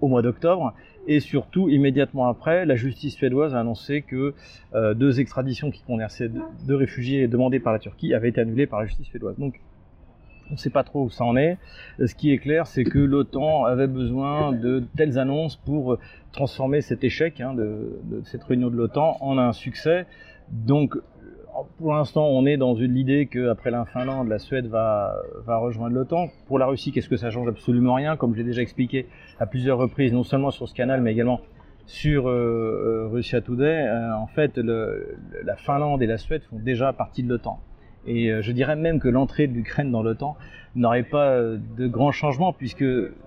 au 0.00 0.08
mois 0.08 0.22
d'octobre. 0.22 0.74
Et 1.08 1.18
surtout, 1.18 1.68
immédiatement 1.68 2.28
après, 2.28 2.64
la 2.64 2.76
justice 2.76 3.14
suédoise 3.14 3.54
a 3.54 3.60
annoncé 3.60 4.02
que 4.02 4.34
deux 4.94 5.18
extraditions 5.18 5.70
qui 5.70 5.82
concernaient 5.82 6.30
deux 6.66 6.76
réfugiés 6.76 7.26
demandés 7.26 7.58
par 7.58 7.72
la 7.72 7.78
Turquie 7.78 8.12
avaient 8.12 8.28
été 8.28 8.40
annulées 8.42 8.66
par 8.66 8.80
la 8.80 8.86
justice 8.86 9.06
suédoise. 9.06 9.36
Donc 9.38 9.60
on 10.52 10.56
ne 10.56 10.58
sait 10.58 10.70
pas 10.70 10.84
trop 10.84 11.04
où 11.04 11.10
ça 11.10 11.24
en 11.24 11.34
est. 11.34 11.56
Ce 12.04 12.14
qui 12.14 12.30
est 12.30 12.38
clair, 12.38 12.66
c'est 12.66 12.84
que 12.84 12.98
l'OTAN 12.98 13.64
avait 13.64 13.86
besoin 13.86 14.52
de 14.52 14.84
telles 14.96 15.18
annonces 15.18 15.56
pour 15.56 15.96
transformer 16.30 16.82
cet 16.82 17.04
échec 17.04 17.40
hein, 17.40 17.54
de, 17.54 18.22
cette 18.24 18.44
réunion 18.44 18.68
de 18.68 18.76
l'OTAN 18.76 19.16
en 19.22 19.38
un 19.38 19.52
succès. 19.52 20.06
Donc, 20.50 20.94
pour 21.78 21.94
l'instant, 21.94 22.26
on 22.26 22.44
est 22.44 22.58
dans 22.58 22.74
l'idée 22.74 23.26
qu'après 23.26 23.70
la 23.70 23.86
Finlande, 23.86 24.28
la 24.28 24.38
Suède 24.38 24.66
va, 24.66 25.14
rejoindre 25.46 25.94
l'OTAN. 25.94 26.28
Pour 26.48 26.58
la 26.58 26.66
Russie, 26.66 26.92
qu'est-ce 26.92 27.08
que 27.08 27.16
ça 27.16 27.30
change? 27.30 27.48
Absolument 27.48 27.94
rien, 27.94 28.16
comme 28.18 28.34
j'ai 28.36 28.44
déjà 28.44 28.60
expliqué 28.60 29.06
à 29.40 29.46
plusieurs 29.46 29.78
reprises, 29.78 30.12
non 30.12 30.22
seulement 30.22 30.50
sur 30.50 30.68
ce 30.68 30.74
canal, 30.74 31.00
mais 31.00 31.12
également 31.12 31.40
sur 31.86 32.28
euh, 32.28 33.06
euh 33.06 33.08
Russia 33.08 33.40
Today. 33.40 33.86
Euh, 33.86 34.14
en 34.14 34.26
fait, 34.26 34.58
la 34.58 35.56
Finlande 35.56 36.02
et 36.02 36.06
la 36.06 36.18
Suède 36.18 36.42
font 36.42 36.58
déjà 36.58 36.92
partie 36.92 37.22
de 37.22 37.30
l'OTAN. 37.30 37.58
Et 38.06 38.30
euh, 38.30 38.42
je 38.42 38.52
dirais 38.52 38.76
même 38.76 39.00
que 39.00 39.08
l'entrée 39.08 39.46
de 39.46 39.54
l'Ukraine 39.54 39.90
dans 39.90 40.02
l'OTAN 40.02 40.36
n'aurait 40.74 41.02
pas 41.02 41.30
euh, 41.30 41.58
de 41.76 41.86
grands 41.86 42.12
changements 42.12 42.52
puisque 42.52 42.84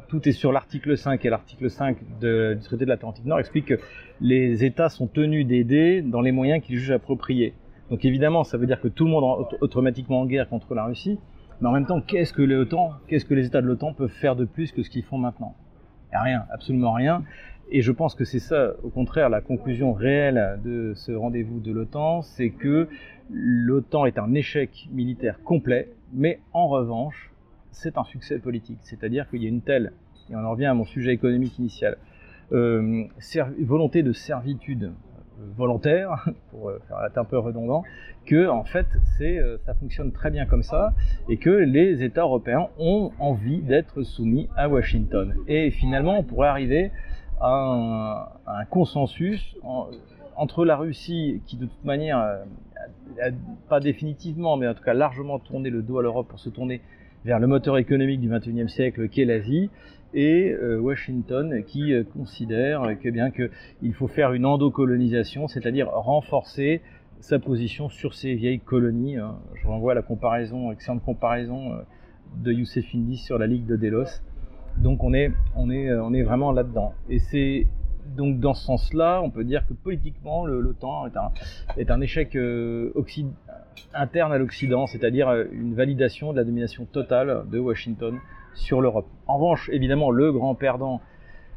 tout 0.07 0.27
est 0.27 0.33
sur 0.33 0.51
l'article 0.51 0.97
5 0.97 1.23
et 1.25 1.29
l'article 1.29 1.69
5 1.69 1.97
du 2.21 2.59
traité 2.63 2.85
de 2.85 2.89
l'Atlantique 2.89 3.25
Nord 3.25 3.39
explique 3.39 3.65
que 3.65 3.79
les 4.21 4.63
États 4.63 4.89
sont 4.89 5.07
tenus 5.07 5.45
d'aider 5.45 6.01
dans 6.01 6.21
les 6.21 6.31
moyens 6.31 6.63
qu'ils 6.63 6.77
jugent 6.77 6.91
appropriés. 6.91 7.53
Donc 7.89 8.03
évidemment, 8.05 8.43
ça 8.43 8.57
veut 8.57 8.65
dire 8.65 8.81
que 8.81 8.87
tout 8.87 9.05
le 9.05 9.11
monde 9.11 9.47
est 9.51 9.57
automatiquement 9.61 10.21
en 10.21 10.25
guerre 10.25 10.49
contre 10.49 10.73
la 10.73 10.85
Russie, 10.85 11.19
mais 11.61 11.69
en 11.69 11.71
même 11.71 11.85
temps, 11.85 12.01
qu'est-ce 12.01 12.33
que 12.33 12.41
l'OTAN, 12.41 12.93
qu'est-ce 13.07 13.25
que 13.25 13.33
les 13.33 13.45
États 13.45 13.61
de 13.61 13.67
l'OTAN 13.67 13.93
peuvent 13.93 14.09
faire 14.09 14.35
de 14.35 14.45
plus 14.45 14.71
que 14.71 14.83
ce 14.83 14.89
qu'ils 14.89 15.03
font 15.03 15.17
maintenant? 15.17 15.55
Rien, 16.11 16.45
absolument 16.51 16.93
rien. 16.93 17.23
Et 17.71 17.81
je 17.81 17.91
pense 17.91 18.13
que 18.13 18.25
c'est 18.25 18.39
ça, 18.39 18.73
au 18.83 18.89
contraire, 18.89 19.29
la 19.29 19.41
conclusion 19.41 19.93
réelle 19.93 20.59
de 20.63 20.93
ce 20.95 21.11
rendez-vous 21.11 21.59
de 21.59 21.71
l'OTAN, 21.71 22.21
c'est 22.21 22.51
que 22.51 22.87
l'OTAN 23.31 24.05
est 24.05 24.19
un 24.19 24.33
échec 24.33 24.87
militaire 24.91 25.41
complet, 25.43 25.89
mais 26.13 26.39
en 26.53 26.67
revanche, 26.67 27.31
c'est 27.71 27.97
un 27.97 28.03
succès 28.03 28.37
politique. 28.37 28.79
C'est-à-dire 28.81 29.29
qu'il 29.29 29.41
y 29.43 29.47
a 29.47 29.49
une 29.49 29.61
telle, 29.61 29.93
et 30.29 30.35
on 30.35 30.45
en 30.45 30.51
revient 30.51 30.65
à 30.65 30.73
mon 30.73 30.85
sujet 30.85 31.13
économique 31.13 31.57
initial, 31.57 31.97
euh, 32.51 33.05
volonté 33.59 34.03
de 34.03 34.13
servitude 34.13 34.91
volontaire, 35.57 36.25
pour 36.51 36.69
euh, 36.69 36.79
faire 36.87 37.03
être 37.05 37.17
un 37.17 37.25
peu 37.25 37.37
redondant, 37.37 37.83
que 38.25 38.47
en 38.47 38.63
fait 38.63 38.87
euh, 39.21 39.57
ça 39.65 39.73
fonctionne 39.73 40.11
très 40.11 40.31
bien 40.31 40.45
comme 40.45 40.63
ça 40.63 40.93
et 41.29 41.37
que 41.37 41.49
les 41.49 42.03
États 42.03 42.21
européens 42.21 42.67
ont 42.77 43.11
envie 43.19 43.61
d'être 43.61 44.03
soumis 44.03 44.49
à 44.55 44.69
Washington. 44.69 45.35
Et 45.47 45.71
finalement, 45.71 46.19
on 46.19 46.23
pourrait 46.23 46.47
arriver 46.47 46.91
à 47.39 48.31
un, 48.47 48.65
consensus 48.65 49.55
entre 50.35 50.65
la 50.65 50.75
Russie, 50.75 51.41
qui 51.45 51.57
de 51.57 51.65
toute 51.65 51.85
manière, 51.85 52.19
euh, 52.19 53.31
pas 53.69 53.79
définitivement, 53.79 54.57
mais 54.57 54.67
en 54.67 54.73
tout 54.73 54.83
cas 54.83 54.93
largement 54.93 55.39
tourné 55.39 55.69
le 55.69 55.81
dos 55.81 55.99
à 55.99 56.01
l'Europe 56.01 56.27
pour 56.27 56.39
se 56.39 56.49
tourner 56.49 56.81
vers 57.23 57.39
le 57.39 57.47
moteur 57.47 57.77
économique 57.77 58.19
du 58.19 58.29
XXIe 58.29 58.69
siècle, 58.69 59.09
qui 59.09 59.21
est 59.21 59.25
l'Asie, 59.25 59.69
et 60.13 60.51
euh, 60.51 60.79
Washington 60.79 61.63
qui 61.65 61.93
euh, 61.93 62.03
considère 62.03 62.97
que 63.01 63.09
bien 63.09 63.31
qu'il 63.31 63.93
faut 63.93 64.07
faire 64.07 64.33
une 64.33 64.45
endocolonisation, 64.45 65.47
c'est-à-dire 65.47 65.89
renforcer 65.89 66.81
sa 67.19 67.39
position 67.39 67.89
sur 67.89 68.13
ces 68.13 68.35
vieilles 68.35 68.59
colonies. 68.59 69.17
Hein. 69.17 69.35
Je 69.55 69.67
renvoie 69.67 69.93
à 69.93 69.95
la 69.95 70.01
comparaison, 70.01 70.71
excellente 70.71 71.03
comparaison 71.03 71.71
de 72.37 72.51
Youssef 72.51 72.85
Indy 72.93 73.17
sur 73.17 73.37
la 73.37 73.47
Ligue 73.47 73.65
de 73.65 73.75
Delos. 73.75 74.21
Donc 74.77 75.03
on 75.03 75.13
est, 75.13 75.31
on 75.55 75.69
est, 75.69 75.93
on 75.93 76.13
est 76.13 76.23
vraiment 76.23 76.51
là-dedans. 76.51 76.93
Et 77.09 77.19
c'est 77.19 77.67
donc 78.15 78.39
dans 78.39 78.53
ce 78.53 78.65
sens-là, 78.65 79.21
on 79.23 79.29
peut 79.29 79.43
dire 79.43 79.65
que 79.67 79.73
politiquement, 79.73 80.45
l'OTAN 80.45 81.07
est 81.07 81.17
un, 81.17 81.31
est 81.77 81.91
un 81.91 82.01
échec 82.01 82.35
euh, 82.35 82.91
interne 83.93 84.31
à 84.31 84.37
l'Occident, 84.37 84.87
c'est-à-dire 84.87 85.29
euh, 85.29 85.45
une 85.51 85.73
validation 85.73 86.31
de 86.31 86.37
la 86.37 86.43
domination 86.43 86.85
totale 86.85 87.45
de 87.51 87.59
Washington 87.59 88.19
sur 88.53 88.81
l'Europe. 88.81 89.07
En 89.27 89.37
revanche, 89.37 89.69
évidemment, 89.73 90.11
le 90.11 90.31
grand 90.31 90.55
perdant, 90.55 91.01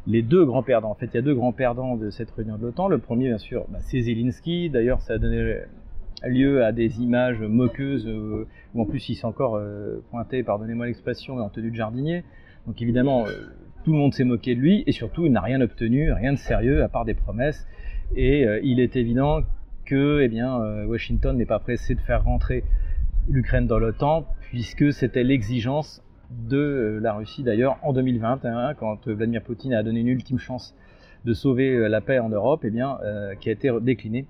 les 0.06 0.22
deux 0.22 0.44
grands 0.44 0.62
perdants, 0.62 0.90
en 0.90 0.94
fait, 0.94 1.06
il 1.06 1.14
y 1.14 1.18
a 1.18 1.22
deux 1.22 1.34
grands 1.34 1.52
perdants 1.52 1.96
de 1.96 2.10
cette 2.10 2.30
réunion 2.30 2.56
de 2.56 2.62
l'OTAN. 2.62 2.88
Le 2.88 2.98
premier, 2.98 3.28
bien 3.28 3.38
sûr, 3.38 3.66
bah, 3.68 3.78
c'est 3.80 4.00
Zelensky. 4.00 4.70
D'ailleurs, 4.70 5.00
ça 5.02 5.14
a 5.14 5.18
donné 5.18 5.58
lieu 6.24 6.64
à 6.64 6.72
des 6.72 7.00
images 7.00 7.40
moqueuses, 7.40 8.08
euh, 8.08 8.46
où 8.74 8.82
en 8.82 8.86
plus 8.86 9.08
il 9.08 9.14
s'est 9.14 9.26
encore 9.26 9.60
pointé, 10.10 10.42
pardonnez-moi 10.42 10.86
l'expression, 10.86 11.36
en 11.38 11.48
tenue 11.48 11.70
de 11.70 11.76
jardinier. 11.76 12.24
Donc 12.68 12.82
évidemment, 12.82 13.24
tout 13.82 13.92
le 13.92 13.98
monde 13.98 14.12
s'est 14.12 14.24
moqué 14.24 14.54
de 14.54 14.60
lui 14.60 14.84
et 14.86 14.92
surtout 14.92 15.24
il 15.24 15.32
n'a 15.32 15.40
rien 15.40 15.62
obtenu, 15.62 16.12
rien 16.12 16.34
de 16.34 16.38
sérieux 16.38 16.82
à 16.82 16.88
part 16.88 17.06
des 17.06 17.14
promesses. 17.14 17.66
Et 18.14 18.46
euh, 18.46 18.60
il 18.62 18.78
est 18.78 18.94
évident 18.94 19.40
que 19.86 20.20
eh 20.20 20.38
euh, 20.38 20.84
Washington 20.84 21.34
n'est 21.34 21.46
pas 21.46 21.60
pressé 21.60 21.94
de 21.94 22.00
faire 22.00 22.24
rentrer 22.24 22.64
l'Ukraine 23.26 23.66
dans 23.66 23.78
l'OTAN 23.78 24.26
puisque 24.42 24.92
c'était 24.92 25.24
l'exigence 25.24 26.04
de 26.30 26.58
euh, 26.58 27.00
la 27.00 27.14
Russie 27.14 27.42
d'ailleurs 27.42 27.78
en 27.82 27.94
2021 27.94 28.74
quand 28.74 29.08
Vladimir 29.08 29.42
Poutine 29.42 29.72
a 29.72 29.82
donné 29.82 30.00
une 30.00 30.08
ultime 30.08 30.38
chance 30.38 30.76
de 31.24 31.32
sauver 31.32 31.88
la 31.88 32.02
paix 32.02 32.18
en 32.18 32.28
Europe, 32.28 32.66
eh 32.66 33.36
qui 33.40 33.48
a 33.48 33.52
été 33.52 33.72
déclinée 33.80 34.26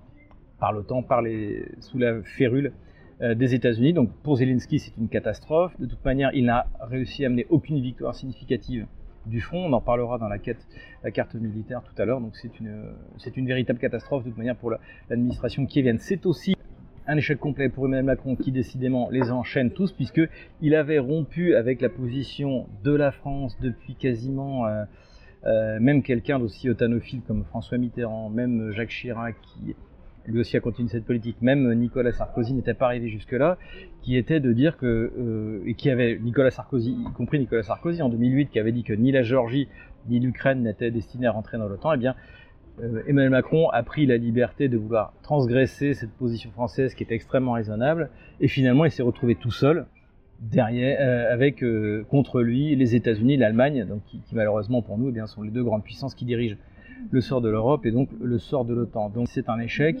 par 0.61 0.71
l'OTAN, 0.71 1.03
par 1.03 1.21
les, 1.21 1.65
sous 1.81 1.97
la 1.97 2.23
férule 2.23 2.71
des 3.21 3.53
États-Unis. 3.53 3.93
Donc 3.93 4.11
pour 4.23 4.37
Zelensky, 4.37 4.79
c'est 4.79 4.95
une 4.97 5.09
catastrophe. 5.09 5.77
De 5.79 5.85
toute 5.85 6.03
manière, 6.05 6.31
il 6.33 6.45
n'a 6.45 6.67
réussi 6.79 7.25
à 7.25 7.27
amener 7.27 7.45
aucune 7.49 7.81
victoire 7.81 8.15
significative 8.15 8.85
du 9.25 9.41
front. 9.41 9.65
On 9.65 9.73
en 9.73 9.81
parlera 9.81 10.17
dans 10.17 10.27
la, 10.27 10.39
carte 10.39 11.35
militaire 11.35 11.81
tout 11.83 12.01
à 12.01 12.05
l'heure. 12.05 12.21
Donc 12.21 12.35
c'est 12.35 12.59
une, 12.59 13.45
véritable 13.47 13.79
catastrophe 13.79 14.23
de 14.23 14.29
toute 14.29 14.37
manière 14.37 14.55
pour 14.55 14.73
l'administration 15.09 15.65
qui 15.65 15.81
vient. 15.81 15.95
C'est 15.99 16.25
aussi 16.25 16.55
un 17.07 17.17
échec 17.17 17.39
complet 17.39 17.69
pour 17.69 17.85
Emmanuel 17.85 18.05
Macron 18.05 18.35
qui 18.35 18.51
décidément 18.51 19.09
les 19.09 19.31
enchaîne 19.31 19.71
tous 19.71 19.91
puisque 19.91 20.21
il 20.61 20.75
avait 20.75 20.99
rompu 20.99 21.55
avec 21.55 21.81
la 21.81 21.89
position 21.89 22.67
de 22.83 22.93
la 22.93 23.11
France 23.11 23.57
depuis 23.61 23.95
quasiment 23.95 24.67
euh, 24.67 24.83
euh, 25.45 25.79
même 25.79 26.03
quelqu'un 26.03 26.37
d'aussi 26.37 26.69
otanophile 26.69 27.21
comme 27.25 27.45
François 27.45 27.77
Mitterrand, 27.79 28.29
même 28.29 28.71
Jacques 28.71 28.89
Chirac 28.89 29.35
qui 29.41 29.75
lui 30.29 30.39
aussi 30.39 30.57
a 30.57 30.59
continué 30.59 30.89
cette 30.89 31.05
politique, 31.05 31.37
même 31.41 31.73
Nicolas 31.73 32.11
Sarkozy 32.11 32.53
n'était 32.53 32.73
pas 32.73 32.85
arrivé 32.85 33.09
jusque-là, 33.09 33.57
qui 34.01 34.15
était 34.17 34.39
de 34.39 34.53
dire 34.53 34.77
que, 34.77 35.11
euh, 35.17 35.63
et 35.65 35.73
qui 35.73 35.89
avait, 35.89 36.19
Nicolas 36.19 36.51
Sarkozy, 36.51 36.91
y 36.91 37.13
compris 37.13 37.39
Nicolas 37.39 37.63
Sarkozy 37.63 38.01
en 38.01 38.09
2008, 38.09 38.49
qui 38.49 38.59
avait 38.59 38.71
dit 38.71 38.83
que 38.83 38.93
ni 38.93 39.11
la 39.11 39.23
Géorgie 39.23 39.67
ni 40.07 40.19
l'Ukraine 40.19 40.63
n'étaient 40.63 40.91
destinés 40.91 41.27
à 41.27 41.31
rentrer 41.31 41.57
dans 41.57 41.67
l'OTAN, 41.67 41.93
eh 41.93 41.97
bien, 41.97 42.15
euh, 42.81 43.01
Emmanuel 43.07 43.31
Macron 43.31 43.69
a 43.69 43.83
pris 43.83 44.05
la 44.05 44.17
liberté 44.17 44.69
de 44.69 44.77
vouloir 44.77 45.13
transgresser 45.21 45.93
cette 45.93 46.11
position 46.11 46.51
française 46.51 46.93
qui 46.93 47.03
est 47.03 47.11
extrêmement 47.11 47.53
raisonnable, 47.53 48.09
et 48.39 48.47
finalement 48.47 48.85
il 48.85 48.91
s'est 48.91 49.03
retrouvé 49.03 49.35
tout 49.35 49.51
seul, 49.51 49.85
derrière, 50.39 50.97
euh, 51.01 51.33
avec 51.33 51.63
contre 52.09 52.41
lui 52.41 52.75
les 52.75 52.95
États-Unis, 52.95 53.35
l'Allemagne, 53.35 53.85
donc 53.85 54.03
qui, 54.05 54.19
qui, 54.21 54.35
malheureusement 54.35 54.81
pour 54.81 54.97
nous, 54.97 55.09
eh 55.09 55.11
bien, 55.11 55.27
sont 55.27 55.41
les 55.41 55.51
deux 55.51 55.63
grandes 55.63 55.83
puissances 55.83 56.15
qui 56.15 56.25
dirigent 56.25 56.55
le 57.11 57.21
sort 57.21 57.41
de 57.41 57.49
l'Europe 57.49 57.85
et 57.85 57.91
donc 57.91 58.09
le 58.21 58.39
sort 58.39 58.65
de 58.65 58.73
l'OTAN. 58.73 59.09
Donc 59.09 59.27
c'est 59.29 59.49
un 59.49 59.59
échec 59.59 59.97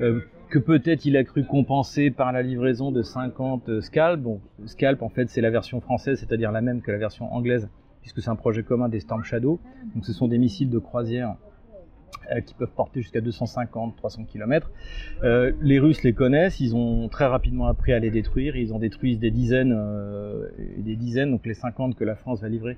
euh, 0.00 0.20
que 0.50 0.58
peut-être 0.58 1.04
il 1.04 1.16
a 1.16 1.24
cru 1.24 1.44
compenser 1.44 2.10
par 2.10 2.32
la 2.32 2.42
livraison 2.42 2.92
de 2.92 3.02
50 3.02 3.68
euh, 3.68 3.80
Scalp. 3.80 4.20
Bon, 4.20 4.40
Scalp 4.66 5.02
en 5.02 5.08
fait 5.08 5.30
c'est 5.30 5.40
la 5.40 5.50
version 5.50 5.80
française, 5.80 6.18
c'est-à-dire 6.20 6.52
la 6.52 6.60
même 6.60 6.82
que 6.82 6.90
la 6.90 6.98
version 6.98 7.32
anglaise, 7.32 7.68
puisque 8.00 8.20
c'est 8.20 8.30
un 8.30 8.36
projet 8.36 8.62
commun 8.62 8.88
des 8.88 9.00
Storm 9.00 9.24
Shadow. 9.24 9.60
Donc 9.94 10.04
ce 10.04 10.12
sont 10.12 10.28
des 10.28 10.38
missiles 10.38 10.70
de 10.70 10.78
croisière 10.78 11.36
euh, 12.30 12.40
qui 12.40 12.54
peuvent 12.54 12.72
porter 12.74 13.00
jusqu'à 13.00 13.20
250-300 13.20 14.26
km. 14.26 14.70
Les 15.22 15.78
Russes 15.78 16.02
les 16.02 16.12
connaissent, 16.12 16.60
ils 16.60 16.76
ont 16.76 17.08
très 17.08 17.26
rapidement 17.26 17.66
appris 17.66 17.92
à 17.92 17.98
les 17.98 18.10
détruire, 18.10 18.56
ils 18.56 18.72
en 18.72 18.78
détruisent 18.78 19.18
des 19.18 19.30
dizaines 19.30 19.78
des 20.76 20.96
dizaines, 20.96 21.30
donc 21.30 21.46
les 21.46 21.54
50 21.54 21.94
que 21.94 22.04
la 22.04 22.16
France 22.16 22.42
va 22.42 22.48
livrer 22.48 22.76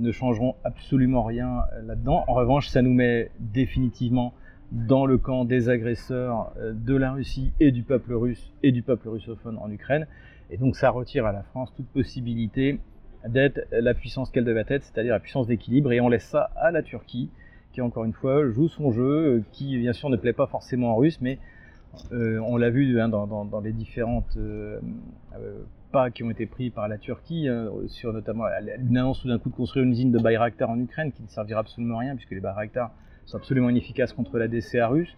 ne 0.00 0.12
changeront 0.12 0.56
absolument 0.64 1.22
rien 1.22 1.64
là-dedans. 1.84 2.24
En 2.26 2.34
revanche, 2.34 2.68
ça 2.68 2.82
nous 2.82 2.92
met 2.92 3.30
définitivement 3.38 4.32
dans 4.72 5.04
le 5.04 5.18
camp 5.18 5.44
des 5.44 5.68
agresseurs 5.68 6.52
euh, 6.58 6.72
de 6.72 6.94
la 6.94 7.12
Russie 7.12 7.52
et 7.60 7.72
du 7.72 7.82
peuple 7.82 8.14
russe 8.14 8.52
et 8.62 8.72
du 8.72 8.82
peuple 8.82 9.08
russophone 9.08 9.58
en 9.58 9.70
Ukraine. 9.70 10.06
Et 10.50 10.56
donc 10.56 10.76
ça 10.76 10.90
retire 10.90 11.26
à 11.26 11.32
la 11.32 11.42
France 11.42 11.72
toute 11.76 11.88
possibilité 11.88 12.78
d'être 13.28 13.60
la 13.72 13.94
puissance 13.94 14.30
qu'elle 14.30 14.44
devait 14.44 14.64
être, 14.68 14.84
c'est-à-dire 14.84 15.12
la 15.12 15.20
puissance 15.20 15.46
d'équilibre, 15.46 15.92
et 15.92 16.00
on 16.00 16.08
laisse 16.08 16.24
ça 16.24 16.50
à 16.56 16.70
la 16.70 16.82
Turquie, 16.82 17.28
qui 17.72 17.80
encore 17.80 18.04
une 18.04 18.12
fois 18.12 18.48
joue 18.48 18.68
son 18.68 18.90
jeu, 18.92 19.02
euh, 19.02 19.42
qui 19.52 19.76
bien 19.76 19.92
sûr 19.92 20.08
ne 20.08 20.16
plaît 20.16 20.32
pas 20.32 20.46
forcément 20.46 20.96
aux 20.96 20.96
Russes, 20.96 21.20
mais 21.20 21.38
euh, 22.12 22.38
on 22.46 22.56
l'a 22.56 22.70
vu 22.70 23.00
hein, 23.00 23.08
dans, 23.08 23.60
les 23.62 23.72
différentes 23.72 24.38
pas 25.90 26.10
qui 26.10 26.22
ont 26.22 26.30
été 26.30 26.46
pris 26.46 26.70
par 26.70 26.88
la 26.88 26.98
Turquie, 26.98 27.48
euh, 27.48 27.86
sur 27.88 28.12
notamment 28.12 28.44
une 28.78 28.96
annonce 28.96 29.20
tout 29.20 29.28
d'un 29.28 29.38
coup 29.38 29.50
de 29.50 29.54
construire 29.54 29.84
une 29.84 29.92
usine 29.92 30.12
de 30.12 30.18
Bayraktar 30.18 30.70
en 30.70 30.78
Ukraine 30.78 31.12
qui 31.12 31.22
ne 31.22 31.28
servira 31.28 31.60
absolument 31.60 31.96
à 31.96 32.00
rien 32.00 32.16
puisque 32.16 32.30
les 32.30 32.40
Bayraktar 32.40 32.90
sont 33.26 33.36
absolument 33.36 33.68
inefficaces 33.70 34.12
contre 34.12 34.38
la 34.38 34.48
DCA 34.48 34.88
russe, 34.88 35.14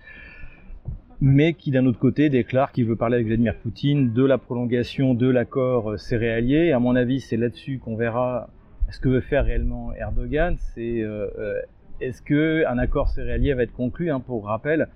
mais 1.20 1.54
qui 1.54 1.70
d'un 1.70 1.86
autre 1.86 1.98
côté 1.98 2.28
déclare 2.28 2.72
qu'il 2.72 2.86
veut 2.86 2.96
parler 2.96 3.16
avec 3.16 3.26
Vladimir 3.26 3.56
Poutine 3.56 4.12
de 4.12 4.24
la 4.24 4.38
prolongation 4.38 5.14
de 5.14 5.28
l'accord 5.28 5.98
céréalier. 5.98 6.66
Et 6.66 6.72
à 6.72 6.78
mon 6.78 6.96
avis, 6.96 7.20
c'est 7.20 7.36
là-dessus 7.36 7.78
qu'on 7.78 7.96
verra 7.96 8.48
ce 8.90 8.98
que 9.00 9.08
veut 9.08 9.20
faire 9.20 9.44
réellement 9.44 9.92
Erdogan. 9.94 10.56
C'est 10.74 11.02
euh, 11.02 11.28
euh, 11.38 11.60
est-ce 12.00 12.22
que 12.22 12.64
un 12.66 12.78
accord 12.78 13.08
céréalier 13.08 13.54
va 13.54 13.62
être 13.62 13.72
conclu 13.72 14.10
hein, 14.10 14.20
Pour 14.20 14.46
rappel, 14.46 14.88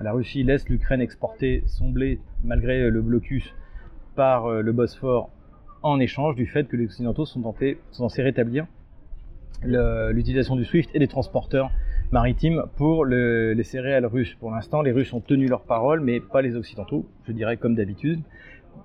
la 0.00 0.12
Russie 0.12 0.42
laisse 0.42 0.68
l'Ukraine 0.68 1.00
exporter 1.00 1.62
son 1.66 1.90
blé 1.90 2.18
malgré 2.42 2.90
le 2.90 3.02
blocus 3.02 3.54
par 4.14 4.46
euh, 4.46 4.62
le 4.62 4.72
Bosphore 4.72 5.30
en 5.82 6.00
échange 6.00 6.34
du 6.34 6.46
fait 6.46 6.66
que 6.66 6.76
les 6.76 6.86
Occidentaux 6.86 7.26
sont, 7.26 7.54
censés 7.90 8.22
rétablir 8.22 8.66
l'utilisation 9.62 10.56
du 10.56 10.64
SWIFT 10.64 10.90
et 10.94 10.98
des 10.98 11.08
transporteurs 11.08 11.70
maritimes 12.10 12.64
pour 12.76 13.04
les 13.04 13.62
céréales 13.62 14.06
russes. 14.06 14.34
Pour 14.34 14.50
l'instant, 14.50 14.82
les 14.82 14.92
Russes 14.92 15.12
ont 15.12 15.20
tenu 15.20 15.46
leur 15.46 15.62
parole, 15.62 16.00
mais 16.00 16.20
pas 16.20 16.42
les 16.42 16.56
Occidentaux, 16.56 17.06
je 17.26 17.32
dirais 17.32 17.56
comme 17.56 17.74
d'habitude. 17.74 18.20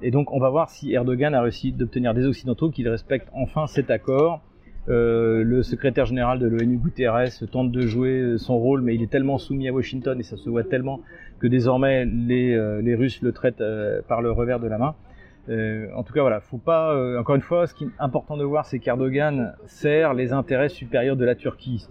Et 0.02 0.12
donc, 0.12 0.32
on 0.32 0.40
va 0.40 0.50
voir 0.50 0.70
si 0.70 0.94
Erdogan 0.94 1.34
a 1.34 1.42
réussi 1.42 1.72
d'obtenir 1.72 2.14
des 2.14 2.26
Occidentaux 2.26 2.70
qui 2.70 2.88
respectent 2.88 3.30
enfin 3.34 3.68
cet 3.68 3.92
accord. 3.92 4.42
Euh, 4.88 5.44
le 5.44 5.62
secrétaire 5.62 6.06
général 6.06 6.40
de 6.40 6.48
l'ONU, 6.48 6.78
Guterres, 6.78 7.30
tente 7.52 7.72
de 7.72 7.82
jouer 7.86 8.36
son 8.38 8.58
rôle, 8.58 8.82
mais 8.82 8.96
il 8.96 9.04
est 9.04 9.12
tellement 9.12 9.38
soumis 9.38 9.68
à 9.68 9.74
Washington 9.74 10.20
et 10.20 10.24
ça 10.24 10.38
se 10.38 10.50
voit 10.50 10.64
tellement 10.64 11.02
que 11.40 11.48
désormais 11.48 12.06
euh, 12.06 12.82
les 12.82 12.96
Russes 12.96 13.22
le 13.22 13.32
traitent 13.32 13.64
par 14.08 14.22
le 14.22 14.32
revers 14.32 14.60
de 14.60 14.68
la 14.68 14.78
main. 14.78 14.96
En 15.48 16.04
tout 16.04 16.14
cas, 16.14 16.22
voilà, 16.22 16.42
faut 16.42 16.58
pas. 16.58 17.18
encore 17.20 17.36
une 17.36 17.42
fois, 17.42 17.66
ce 17.68 17.74
qui 17.74 17.86
est 17.86 17.90
important 18.00 18.38
de 18.38 18.44
voir, 18.44 18.66
c'est 18.66 18.80
qu'Erdogan 18.80 19.56
sert 19.66 20.14
les 20.14 20.34
intérêts 20.34 20.70
supérieurs 20.70 21.16
de 21.16 21.26
la 21.26 21.36
Turquie 21.36 21.88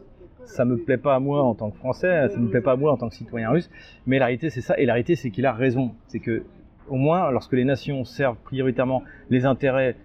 ça 0.48 0.64
me 0.64 0.76
plaît 0.76 0.96
pas 0.96 1.14
à 1.14 1.20
moi 1.20 1.42
en 1.42 1.54
tant 1.54 1.70
que 1.70 1.76
Français, 1.76 2.28
ça 2.28 2.38
me 2.38 2.48
plaît 2.48 2.60
pas 2.60 2.72
à 2.72 2.76
moi 2.76 2.92
en 2.92 2.96
tant 2.96 3.08
que 3.08 3.14
citoyen 3.14 3.50
russe, 3.50 3.70
mais 4.06 4.18
la 4.18 4.26
réalité 4.26 4.50
c'est 4.50 4.60
ça, 4.60 4.78
et 4.78 4.86
la 4.86 4.94
réalité 4.94 5.14
c'est 5.14 5.30
qu'il 5.30 5.46
a 5.46 5.52
raison, 5.52 5.94
c'est 6.06 6.20
que 6.20 6.44
au 6.88 6.96
moins 6.96 7.30
lorsque 7.30 7.52
les 7.52 7.64
nations 7.64 8.04
servent 8.04 8.38
prioritairement 8.44 9.02
les 9.30 9.44
intérêts, 9.44 9.96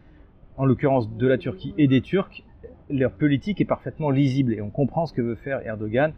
en 0.57 0.65
l'occurrence 0.65 1.11
de 1.15 1.27
la 1.27 1.37
Turquie 1.37 1.73
et 1.77 1.87
des 1.87 2.01
Turcs, 2.01 2.43
leur 2.89 3.11
politique 3.11 3.61
est 3.61 3.65
parfaitement 3.65 4.11
lisible 4.11 4.53
et 4.53 4.61
on 4.61 4.69
comprend 4.69 5.05
ce 5.05 5.13
que 5.13 5.21
veut 5.21 5.35
faire 5.35 5.65
Erdogan. 5.65 6.13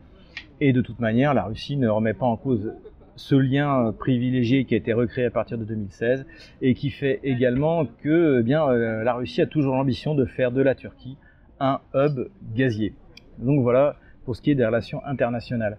Et 0.60 0.74
de 0.74 0.82
toute 0.82 1.00
manière, 1.00 1.34
la 1.34 1.46
Russie 1.46 1.78
ne 1.78 1.88
remet 1.88 2.14
pas 2.14 2.26
en 2.26 2.36
cause 2.36 2.74
ce 3.16 3.36
lien 3.36 3.94
privilégié 3.98 4.66
qui 4.66 4.74
a 4.74 4.78
été 4.78 4.94
recréé 4.94 5.26
à 5.26 5.32
partir 5.32 5.58
de 5.58 5.64
2016 5.64 6.26
et 6.62 6.74
qui 6.74 6.90
fait 6.90 7.20
également 7.24 7.86
que 8.04 8.40
eh 8.40 8.44
bien, 8.44 8.68
euh, 8.68 9.04
la 9.04 9.14
Russie 9.14 9.42
a 9.42 9.46
toujours 9.46 9.76
l'ambition 9.76 10.16
de 10.16 10.26
faire 10.26 10.52
de 10.52 10.62
la 10.62 10.76
Turquie 10.76 11.18
un 11.60 11.80
hub 11.94 12.28
gazier. 12.54 12.94
Donc 13.40 13.62
voilà, 13.62 13.96
pour 14.26 14.36
ce 14.36 14.42
qui 14.42 14.52
est 14.52 14.56
des 14.56 14.66
relations 14.66 15.04
internationales. 15.06 15.78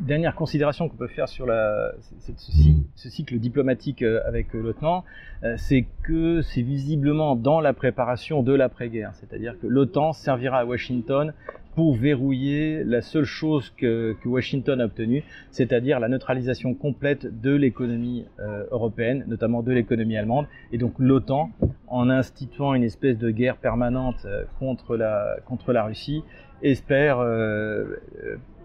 Dernière 0.00 0.34
considération 0.34 0.88
qu'on 0.88 0.96
peut 0.96 1.08
faire 1.08 1.28
sur 1.28 1.44
la, 1.44 1.92
ce, 2.20 3.08
cycle 3.10 3.38
diplomatique 3.38 4.02
euh, 4.02 4.20
avec 4.26 4.54
euh, 4.54 4.62
l'OTAN, 4.62 5.04
euh, 5.42 5.54
c'est 5.56 5.86
que 6.04 6.40
c'est 6.40 6.62
visiblement 6.62 7.34
dans 7.34 7.60
la 7.60 7.72
préparation 7.72 8.42
de 8.42 8.52
l'après-guerre. 8.52 9.10
C'est-à-dire 9.14 9.58
que 9.60 9.66
l'OTAN 9.66 10.12
servira 10.12 10.60
à 10.60 10.64
Washington 10.64 11.32
pour 11.78 11.94
verrouiller 11.94 12.82
la 12.82 13.02
seule 13.02 13.24
chose 13.24 13.72
que, 13.76 14.16
Washington 14.24 14.80
a 14.80 14.86
obtenue, 14.86 15.22
c'est-à-dire 15.52 16.00
la 16.00 16.08
neutralisation 16.08 16.74
complète 16.74 17.40
de 17.40 17.54
l'économie 17.54 18.24
européenne, 18.72 19.24
notamment 19.28 19.62
de 19.62 19.70
l'économie 19.70 20.16
allemande. 20.16 20.48
Et 20.72 20.78
donc 20.78 20.94
l'OTAN, 20.98 21.50
en 21.86 22.10
instituant 22.10 22.74
une 22.74 22.82
espèce 22.82 23.16
de 23.16 23.30
guerre 23.30 23.58
permanente 23.58 24.26
contre 24.58 24.96
la, 24.96 25.36
contre 25.46 25.72
la 25.72 25.84
Russie, 25.84 26.24
espère 26.62 27.18
euh, 27.20 27.96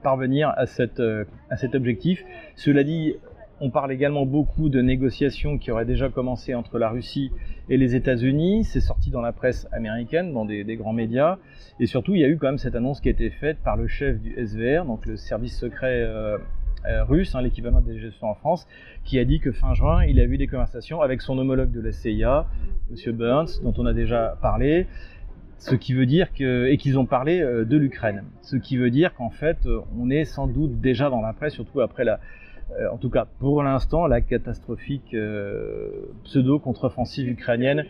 parvenir 0.02 0.52
à, 0.56 0.66
cette, 0.66 1.00
euh, 1.00 1.26
à 1.50 1.58
cet 1.58 1.76
objectif. 1.76 2.24
Cela 2.56 2.84
dit, 2.84 3.16
on 3.64 3.70
parle 3.70 3.94
également 3.94 4.26
beaucoup 4.26 4.68
de 4.68 4.82
négociations 4.82 5.58
qui 5.58 5.72
auraient 5.72 5.86
déjà 5.86 6.10
commencé 6.10 6.54
entre 6.54 6.78
la 6.80 6.90
Russie 6.90 7.32
et 7.70 7.78
les 7.78 7.96
États-Unis. 7.96 8.66
C'est 8.66 8.82
sorti 8.82 9.10
dans 9.10 9.22
la 9.22 9.32
presse 9.32 9.70
américaine, 9.72 10.34
dans 10.34 10.44
des, 10.44 10.76
grands 10.76 10.92
médias. 10.92 11.38
Et 11.80 11.86
surtout, 11.86 12.14
il 12.14 12.20
y 12.20 12.26
a 12.26 12.28
eu 12.28 12.38
quand 12.38 12.48
même 12.48 12.58
cette 12.58 12.76
annonce 12.76 13.00
qui 13.00 13.08
a 13.08 13.12
été 13.12 13.30
faite 13.30 13.60
par 13.64 13.78
le 13.78 13.88
chef 13.88 14.20
du 14.20 14.36
SVR, 14.36 14.84
donc 14.84 15.06
le 15.06 15.16
service 15.16 15.58
secret 15.58 16.02
euh, 16.02 16.38
russe, 17.08 17.36
hein, 17.36 17.42
l'équivalent 17.42 17.80
des 17.80 18.00
gestions 18.00 18.28
en 18.28 18.36
France, 18.36 18.68
qui 19.06 19.18
a 19.18 19.24
dit 19.24 19.40
que 19.40 19.54
fin 19.54 19.74
juin, 19.74 20.04
il 20.04 20.20
a 20.20 20.26
eu 20.26 20.38
des 20.38 20.48
conversations 20.48 21.02
avec 21.02 21.22
son 21.22 21.38
homologue 21.38 21.72
de 21.72 21.80
la 21.80 21.94
CIA, 21.94 22.46
M. 22.92 23.14
Burns, 23.14 23.62
dont 23.64 23.74
on 23.78 23.86
a 23.86 23.94
déjà 23.94 24.38
parlé, 24.42 24.88
ce 25.58 25.76
qui 25.76 25.94
veut 25.94 26.06
dire 26.06 26.34
que 26.34 26.66
et 26.66 26.76
qu'ils 26.76 27.00
ont 27.00 27.06
parlé 27.06 27.40
euh, 27.40 27.64
de 27.64 27.78
l'Ukraine. 27.78 28.26
Ce 28.42 28.58
qui 28.58 28.76
veut 28.76 28.90
dire 28.90 29.14
qu'en 29.14 29.30
fait, 29.30 29.66
euh, 29.66 29.80
on 29.98 30.10
est 30.10 30.26
sans 30.26 30.48
doute 30.48 30.82
déjà 30.82 31.10
dans 31.10 31.22
l'après, 31.22 31.50
surtout 31.50 31.80
après 31.80 32.04
la, 32.04 32.16
euh, 32.16 32.18
en 32.92 32.98
tout 32.98 33.10
cas 33.10 33.28
pour 33.40 33.64
l'instant, 33.64 34.08
la 34.08 34.22
catastrophique 34.22 35.16
pseudo 36.24 36.60
contre-offensive 36.60 37.30
ukrainienne 37.30 37.86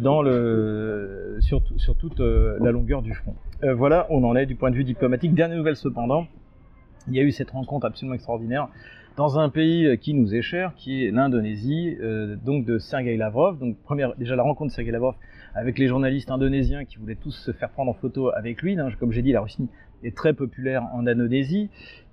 dans 0.00 0.22
le 0.22 1.38
sur, 1.40 1.62
toute 1.98 2.20
la 2.20 2.70
longueur 2.70 3.02
du 3.02 3.14
front. 3.14 3.34
voilà, 3.62 4.06
on 4.10 4.24
en 4.24 4.36
est 4.36 4.46
du 4.46 4.54
point 4.54 4.70
de 4.70 4.76
vue 4.76 4.84
diplomatique. 4.84 5.34
Dernière 5.34 5.58
nouvelle 5.58 5.76
cependant, 5.76 6.26
il 7.08 7.14
y 7.14 7.20
a 7.20 7.22
eu 7.22 7.32
cette 7.32 7.50
rencontre 7.50 7.86
absolument 7.86 8.14
extraordinaire 8.14 8.68
dans 9.16 9.38
un 9.38 9.50
pays 9.50 9.98
qui 9.98 10.14
nous 10.14 10.34
est 10.34 10.42
cher, 10.42 10.72
qui 10.76 11.04
est 11.04 11.10
l'Indonésie, 11.10 11.96
donc 12.44 12.64
de 12.64 12.78
Sergei 12.78 13.16
Lavrov. 13.16 13.58
Donc 13.58 13.76
déjà 14.18 14.36
la 14.36 14.42
rencontre 14.42 14.70
de 14.70 14.74
Sergei 14.74 14.92
Lavrov 14.92 15.14
avec 15.54 15.78
les 15.78 15.86
journalistes 15.86 16.30
indonésiens 16.30 16.84
qui 16.84 16.96
voulaient 16.96 17.16
tous 17.16 17.32
se 17.32 17.52
faire 17.52 17.70
prendre 17.70 17.90
en 17.90 17.94
photo 17.94 18.30
avec 18.34 18.62
lui. 18.62 18.76
Comme 18.98 19.12
j'ai 19.12 19.22
dit, 19.22 19.32
la 19.32 19.42
Russie 19.42 19.68
est 20.02 20.16
très 20.16 20.32
populaire 20.32 20.84
en 20.92 21.06
Indonésie, 21.06 21.70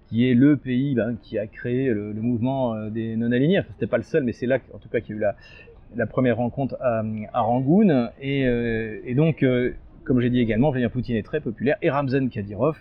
qui 0.10 0.30
est 0.30 0.34
le 0.34 0.58
pays 0.58 0.96
ben, 0.96 1.16
qui 1.22 1.38
a 1.38 1.48
créé 1.48 1.94
le, 1.94 2.14
mouvement 2.14 2.74
euh, 2.74 2.90
des 2.90 3.16
non-alignés. 3.16 3.60
Enfin, 3.60 3.70
c'était 3.74 3.88
pas 3.88 3.98
le 3.98 4.04
seul, 4.04 4.24
mais 4.24 4.34
c'est 4.34 4.48
là, 4.48 4.58
en 4.74 4.80
tout 4.80 4.90
cas, 4.90 5.00
qu'il 5.02 5.16
y 5.16 5.20
a 5.20 5.22
eu 5.22 5.96
la, 5.96 6.08
première 6.08 6.38
rencontre 6.38 6.78
à, 6.82 7.04
Rangoon. 7.42 8.10
Et, 8.20 8.46
euh, 8.46 9.14
donc, 9.16 9.44
euh, 9.44 9.74
comme 10.04 10.20
j'ai 10.20 10.30
dit 10.30 10.40
également, 10.40 10.72
Vladimir 10.72 10.92
Poutine 10.92 11.16
est 11.16 11.24
très 11.24 11.40
populaire. 11.40 11.78
Et 11.82 11.90
Ramzan 11.90 12.28
Kadyrov, 12.30 12.78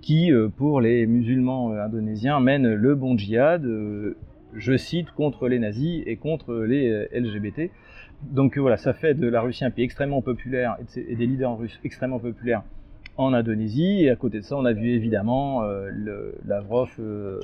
qui, 0.00 0.30
pour 0.56 0.80
les 0.80 1.06
musulmans 1.06 1.72
indonésiens, 1.72 2.40
mène 2.40 2.72
le 2.72 2.94
bon 2.94 3.18
djihad, 3.18 3.66
je 4.54 4.76
cite, 4.76 5.10
contre 5.10 5.48
les 5.48 5.58
nazis 5.58 6.02
et 6.06 6.16
contre 6.16 6.54
les 6.54 7.06
LGBT. 7.12 7.70
Donc 8.22 8.56
voilà, 8.56 8.78
ça 8.78 8.94
fait 8.94 9.12
de 9.12 9.28
la 9.28 9.42
Russie 9.42 9.64
un 9.64 9.70
pays 9.70 9.84
extrêmement 9.84 10.22
populaire 10.22 10.78
et, 10.96 11.16
des 11.16 11.26
leaders 11.26 11.58
russes 11.58 11.78
extrêmement 11.84 12.18
populaires 12.18 12.62
en 13.20 13.32
Indonésie. 13.32 14.04
Et 14.04 14.10
à 14.10 14.16
côté 14.16 14.38
de 14.40 14.44
ça, 14.44 14.56
on 14.56 14.64
a 14.64 14.72
vu 14.72 14.90
évidemment 14.90 15.62
euh, 15.62 15.90
Lavrov 16.46 16.90
euh, 16.98 17.38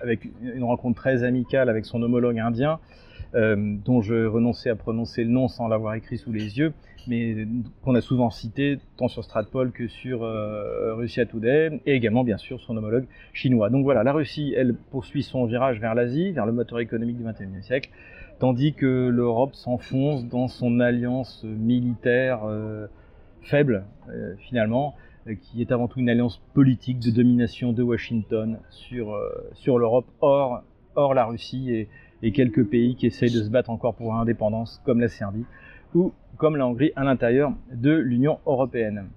avec 0.00 0.28
une 0.42 0.64
rencontre 0.64 1.00
très 1.00 1.24
amicale 1.24 1.68
avec 1.68 1.84
son 1.84 2.02
homologue 2.02 2.38
indien, 2.38 2.78
euh, 3.34 3.56
dont 3.84 4.00
je 4.00 4.26
renonçais 4.26 4.70
à 4.70 4.76
prononcer 4.76 5.24
le 5.24 5.30
nom 5.30 5.48
sans 5.48 5.68
l'avoir 5.68 5.94
écrit 5.94 6.18
sous 6.18 6.32
les 6.32 6.58
yeux, 6.58 6.72
mais 7.08 7.46
qu'on 7.82 7.94
a 7.94 8.00
souvent 8.00 8.30
cité 8.30 8.78
tant 8.96 9.08
sur 9.08 9.24
Stratpol 9.24 9.72
que 9.72 9.88
sur 9.88 10.20
Russia 10.96 11.26
Today, 11.26 11.80
et 11.86 11.94
également 11.94 12.22
bien 12.22 12.36
sûr 12.36 12.60
son 12.60 12.76
homologue 12.76 13.06
chinois. 13.32 13.70
Donc 13.70 13.84
voilà, 13.84 14.04
la 14.04 14.12
Russie, 14.12 14.54
elle 14.56 14.74
poursuit 14.74 15.22
son 15.22 15.46
virage 15.46 15.80
vers 15.80 15.94
l'Asie, 15.94 16.32
vers 16.32 16.46
le 16.46 16.52
moteur 16.52 16.78
économique 16.78 17.16
du 17.16 17.24
XXIe 17.24 17.62
siècle 17.62 17.90
tandis 18.38 18.72
que 18.72 19.08
l'Europe 19.08 19.54
s'enfonce 19.54 20.26
dans 20.26 20.48
son 20.48 20.80
alliance 20.80 21.42
militaire 21.44 22.44
euh, 22.44 22.86
faible, 23.42 23.84
euh, 24.10 24.34
finalement, 24.48 24.94
euh, 24.94 25.07
qui 25.42 25.60
est 25.60 25.72
avant 25.72 25.88
tout 25.88 26.00
une 26.00 26.08
alliance 26.08 26.40
politique 26.54 26.98
de 27.00 27.10
domination 27.10 27.72
de 27.72 27.82
Washington 27.82 28.58
sur, 28.70 29.14
sur 29.54 29.78
l'Europe, 29.78 30.06
hors, 30.20 30.62
hors 30.96 31.14
la 31.14 31.26
Russie 31.26 31.70
et, 31.72 31.88
et, 32.22 32.32
quelques 32.32 32.64
pays 32.64 32.96
qui 32.96 33.06
essayent 33.06 33.32
de 33.32 33.42
se 33.42 33.50
battre 33.50 33.70
encore 33.70 33.94
pour 33.94 34.12
l'indépendance, 34.14 34.80
comme 34.84 35.00
la 35.00 35.08
Serbie, 35.08 35.44
ou 35.94 36.12
comme 36.36 36.56
la 36.56 36.66
Hongrie 36.66 36.92
à 36.96 37.04
l'intérieur 37.04 37.52
de 37.72 37.92
l'Union 37.92 38.38
européenne. 38.46 39.08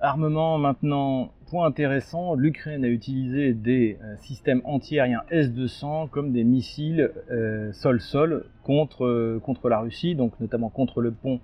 Armement 0.00 0.58
maintenant 0.58 1.32
point 1.44 1.66
intéressant, 1.66 2.34
l'Ukraine 2.34 2.84
a 2.84 2.88
utilisé 2.88 3.52
des 3.52 3.96
euh, 4.02 4.16
systèmes 4.18 4.60
antiaériens 4.64 5.22
S-200 5.30 6.10
comme 6.10 6.32
des 6.32 6.44
missiles 6.44 7.10
euh, 7.30 7.72
sol-sol 7.72 8.46
contre, 8.62 9.04
euh, 9.04 9.40
la 9.64 9.78
Russie, 9.78 10.14
donc 10.14 10.38
notamment 10.40 10.68
contre 10.68 11.00
le 11.00 11.12
pont 11.12 11.40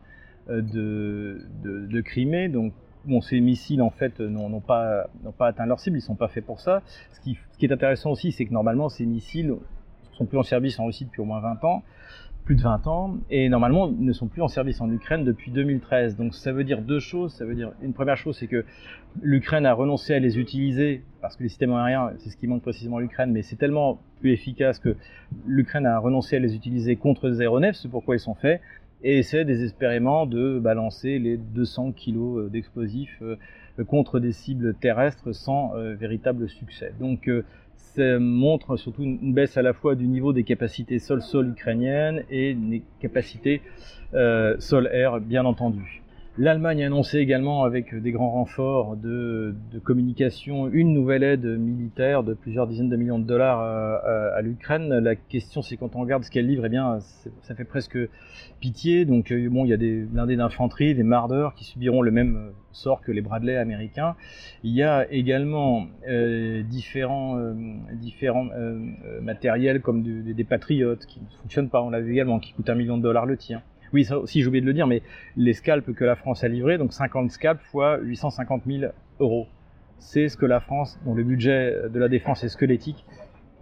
de, 0.48 1.46
de, 1.62 2.00
Crimée. 2.00 2.48
Donc, 2.48 2.72
bon, 3.04 3.20
ces 3.20 3.40
missiles 3.40 3.82
en 3.82 3.90
fait 3.90 4.20
n'ont 4.20 4.60
pas, 4.60 5.08
pas 5.38 5.48
atteint 5.48 5.66
leur 5.66 5.80
cible, 5.80 5.96
ils 5.96 6.00
ne 6.00 6.04
sont 6.04 6.14
pas 6.14 6.28
faits 6.28 6.44
pour 6.44 6.60
ça. 6.60 6.82
Ce 7.12 7.20
qui, 7.20 7.38
ce 7.52 7.58
qui 7.58 7.66
est 7.66 7.72
intéressant 7.72 8.10
aussi, 8.10 8.32
c'est 8.32 8.46
que 8.46 8.52
normalement 8.52 8.88
ces 8.88 9.06
missiles 9.06 9.54
sont 10.12 10.26
plus 10.26 10.38
en 10.38 10.42
service 10.42 10.78
en 10.78 10.86
Russie 10.86 11.04
depuis 11.04 11.20
au 11.20 11.24
moins 11.24 11.40
20 11.40 11.64
ans 11.64 11.82
plus 12.44 12.56
de 12.56 12.62
20 12.62 12.86
ans 12.86 13.16
et 13.30 13.48
normalement 13.48 13.88
ne 13.88 14.12
sont 14.12 14.26
plus 14.26 14.42
en 14.42 14.48
service 14.48 14.80
en 14.80 14.90
Ukraine 14.90 15.24
depuis 15.24 15.50
2013. 15.50 16.16
Donc 16.16 16.34
ça 16.34 16.52
veut 16.52 16.64
dire 16.64 16.82
deux 16.82 16.98
choses. 16.98 17.32
Ça 17.34 17.44
veut 17.44 17.54
dire 17.54 17.72
une 17.82 17.92
première 17.92 18.16
chose, 18.16 18.36
c'est 18.38 18.46
que 18.46 18.64
l'Ukraine 19.22 19.66
a 19.66 19.74
renoncé 19.74 20.14
à 20.14 20.18
les 20.18 20.38
utiliser 20.38 21.04
parce 21.20 21.36
que 21.36 21.42
les 21.42 21.48
systèmes 21.48 21.72
aériens, 21.72 22.12
c'est 22.18 22.30
ce 22.30 22.36
qui 22.36 22.46
manque 22.46 22.62
précisément 22.62 22.96
à 22.96 23.00
l'Ukraine, 23.00 23.30
mais 23.30 23.42
c'est 23.42 23.56
tellement 23.56 24.00
plus 24.20 24.32
efficace 24.32 24.78
que 24.78 24.96
l'Ukraine 25.46 25.86
a 25.86 25.98
renoncé 25.98 26.36
à 26.36 26.38
les 26.38 26.54
utiliser 26.56 26.96
contre 26.96 27.28
des 27.28 27.40
aéronefs, 27.40 27.76
c'est 27.76 27.90
pourquoi 27.90 28.16
ils 28.16 28.20
sont 28.20 28.34
faits, 28.34 28.60
et 29.02 29.18
essaie 29.18 29.44
désespérément 29.44 30.26
de 30.26 30.58
balancer 30.58 31.18
les 31.18 31.36
200 31.36 31.92
kilos 31.92 32.38
euh, 32.38 32.48
d'explosifs 32.48 33.22
euh, 33.22 33.36
contre 33.86 34.20
des 34.20 34.32
cibles 34.32 34.74
terrestres 34.74 35.32
sans 35.32 35.74
euh, 35.74 35.94
véritable 35.94 36.48
succès. 36.48 36.92
Donc 37.00 37.30
ça 37.76 38.18
montre 38.18 38.76
surtout 38.76 39.02
une 39.02 39.32
baisse 39.32 39.56
à 39.56 39.62
la 39.62 39.72
fois 39.72 39.94
du 39.94 40.06
niveau 40.06 40.32
des 40.32 40.44
capacités 40.44 40.98
sol-sol 40.98 41.48
ukrainiennes 41.48 42.24
et 42.30 42.54
des 42.54 42.82
capacités 43.00 43.62
sol-air, 44.58 45.20
bien 45.20 45.44
entendu. 45.44 45.99
L'Allemagne 46.38 46.84
a 46.84 46.86
annoncé 46.86 47.18
également, 47.18 47.64
avec 47.64 47.94
des 47.94 48.12
grands 48.12 48.30
renforts 48.30 48.96
de, 48.96 49.54
communication, 49.82 50.68
une 50.68 50.94
nouvelle 50.94 51.24
aide 51.24 51.44
militaire 51.44 52.22
de 52.22 52.34
plusieurs 52.34 52.68
dizaines 52.68 52.88
de 52.88 52.96
millions 52.96 53.18
de 53.18 53.26
dollars 53.26 53.60
à, 53.60 54.40
l'Ukraine. 54.40 54.88
La 54.98 55.16
question, 55.16 55.60
c'est 55.60 55.76
quand 55.76 55.96
on 55.96 56.00
regarde 56.00 56.22
ce 56.22 56.30
qu'elle 56.30 56.46
livre, 56.46 56.64
eh 56.66 56.68
bien, 56.68 56.98
ça 57.42 57.54
fait 57.54 57.64
presque 57.64 57.98
pitié. 58.60 59.04
Donc, 59.04 59.32
euh, 59.32 59.48
bon, 59.50 59.64
il 59.64 59.68
y 59.68 59.72
a 59.72 59.76
des 59.76 60.02
blindés 60.02 60.36
d'infanterie, 60.36 60.94
des 60.94 61.02
Marders 61.02 61.54
qui 61.54 61.64
subiront 61.64 62.00
le 62.00 62.12
même 62.12 62.36
euh, 62.36 62.50
sort 62.72 63.00
que 63.00 63.10
les 63.10 63.22
Bradley 63.22 63.56
américains. 63.56 64.14
Il 64.62 64.72
y 64.72 64.84
a 64.84 65.10
également 65.12 65.88
euh, 66.08 66.62
différents, 66.62 67.38
matériels 69.20 69.80
comme 69.82 70.02
des 70.02 70.44
Patriotes 70.44 71.04
qui 71.06 71.20
ne 71.20 71.26
fonctionnent 71.42 71.70
pas, 71.70 71.82
on 71.82 71.90
l'a 71.90 72.00
vu 72.00 72.12
également, 72.12 72.38
qui 72.38 72.52
coûtent 72.52 72.70
un 72.70 72.74
million 72.74 72.96
de 72.96 73.02
dollars 73.02 73.26
le 73.26 73.36
tir. 73.36 73.60
Oui, 73.92 74.04
ça 74.04 74.18
aussi 74.18 74.40
j'ai 74.40 74.46
oublié 74.46 74.60
de 74.60 74.66
le 74.66 74.72
dire, 74.72 74.86
mais 74.86 75.02
les 75.36 75.52
scalps 75.52 75.92
que 75.94 76.04
la 76.04 76.16
France 76.16 76.44
a 76.44 76.48
livrés, 76.48 76.78
donc 76.78 76.92
50 76.92 77.30
scalps 77.30 77.62
fois 77.64 77.98
850 77.98 78.62
000 78.66 78.92
euros, 79.18 79.46
c'est 79.98 80.28
ce 80.28 80.36
que 80.36 80.46
la 80.46 80.60
France, 80.60 80.98
dont 81.04 81.14
le 81.14 81.24
budget 81.24 81.74
de 81.92 81.98
la 81.98 82.08
défense 82.08 82.44
est 82.44 82.48
squelettique, 82.48 83.04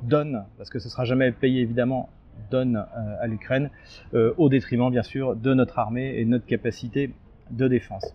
donne, 0.03 0.45
parce 0.57 0.71
que 0.71 0.79
ce 0.79 0.89
sera 0.89 1.05
jamais 1.05 1.33
payé 1.33 1.63
évidemment 1.63 2.11
donne 2.51 2.85
à 3.21 3.27
l'Ukraine, 3.27 3.71
au 4.13 4.49
détriment 4.49 4.91
bien 4.91 5.03
sûr 5.03 5.35
de 5.35 5.55
notre 5.55 5.79
armée 5.79 6.15
et 6.19 6.25
de 6.25 6.31
notre 6.31 6.47
capacité 6.47 7.13
de 7.51 7.67
défense. 7.67 8.15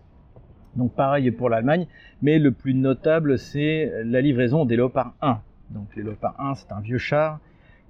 Donc 0.76 0.94
pareil 0.94 1.30
pour 1.30 1.50
l'Allemagne, 1.50 1.86
mais 2.22 2.38
le 2.38 2.50
plus 2.50 2.74
notable 2.74 3.38
c'est 3.38 3.92
la 4.04 4.20
livraison 4.22 4.64
des 4.64 4.76
Léopard 4.76 5.14
1. 5.20 5.40
Donc 5.70 5.94
les 5.94 6.02
Léopard 6.02 6.36
1 6.38 6.54
c'est 6.54 6.72
un 6.72 6.80
vieux 6.80 6.98
char 6.98 7.38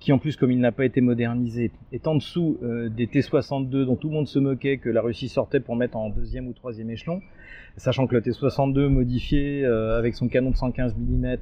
qui 0.05 0.13
en 0.13 0.19
plus 0.19 0.37
comme 0.37 0.51
il 0.51 0.61
n'a 0.61 0.71
pas 0.71 0.85
été 0.85 1.01
modernisé 1.01 1.71
est 1.91 2.07
en 2.07 2.17
dessous 2.17 2.59
euh, 2.63 2.91
des 2.91 3.07
T-62 3.07 3.87
dont 3.87 3.97
tout 3.97 4.09
le 4.09 4.15
monde 4.15 4.29
se 4.29 4.39
moquait 4.39 4.77
que 4.77 4.91
la 4.91 5.01
Russie 5.01 5.31
sortait 5.31 5.61
pour 5.61 5.77
mettre 5.77 5.97
en 5.97 6.11
deuxième 6.11 6.47
ou 6.47 6.53
troisième 6.53 6.91
échelon, 6.91 7.23
sachant 7.79 8.07
que 8.07 8.15
le 8.15 8.21
T-62 8.21 8.89
modifié 8.89 9.65
euh, 9.65 9.99
avec 9.99 10.15
son 10.15 10.29
canon 10.29 10.51
de 10.51 10.57
115 10.57 10.95
mm, 10.95 11.37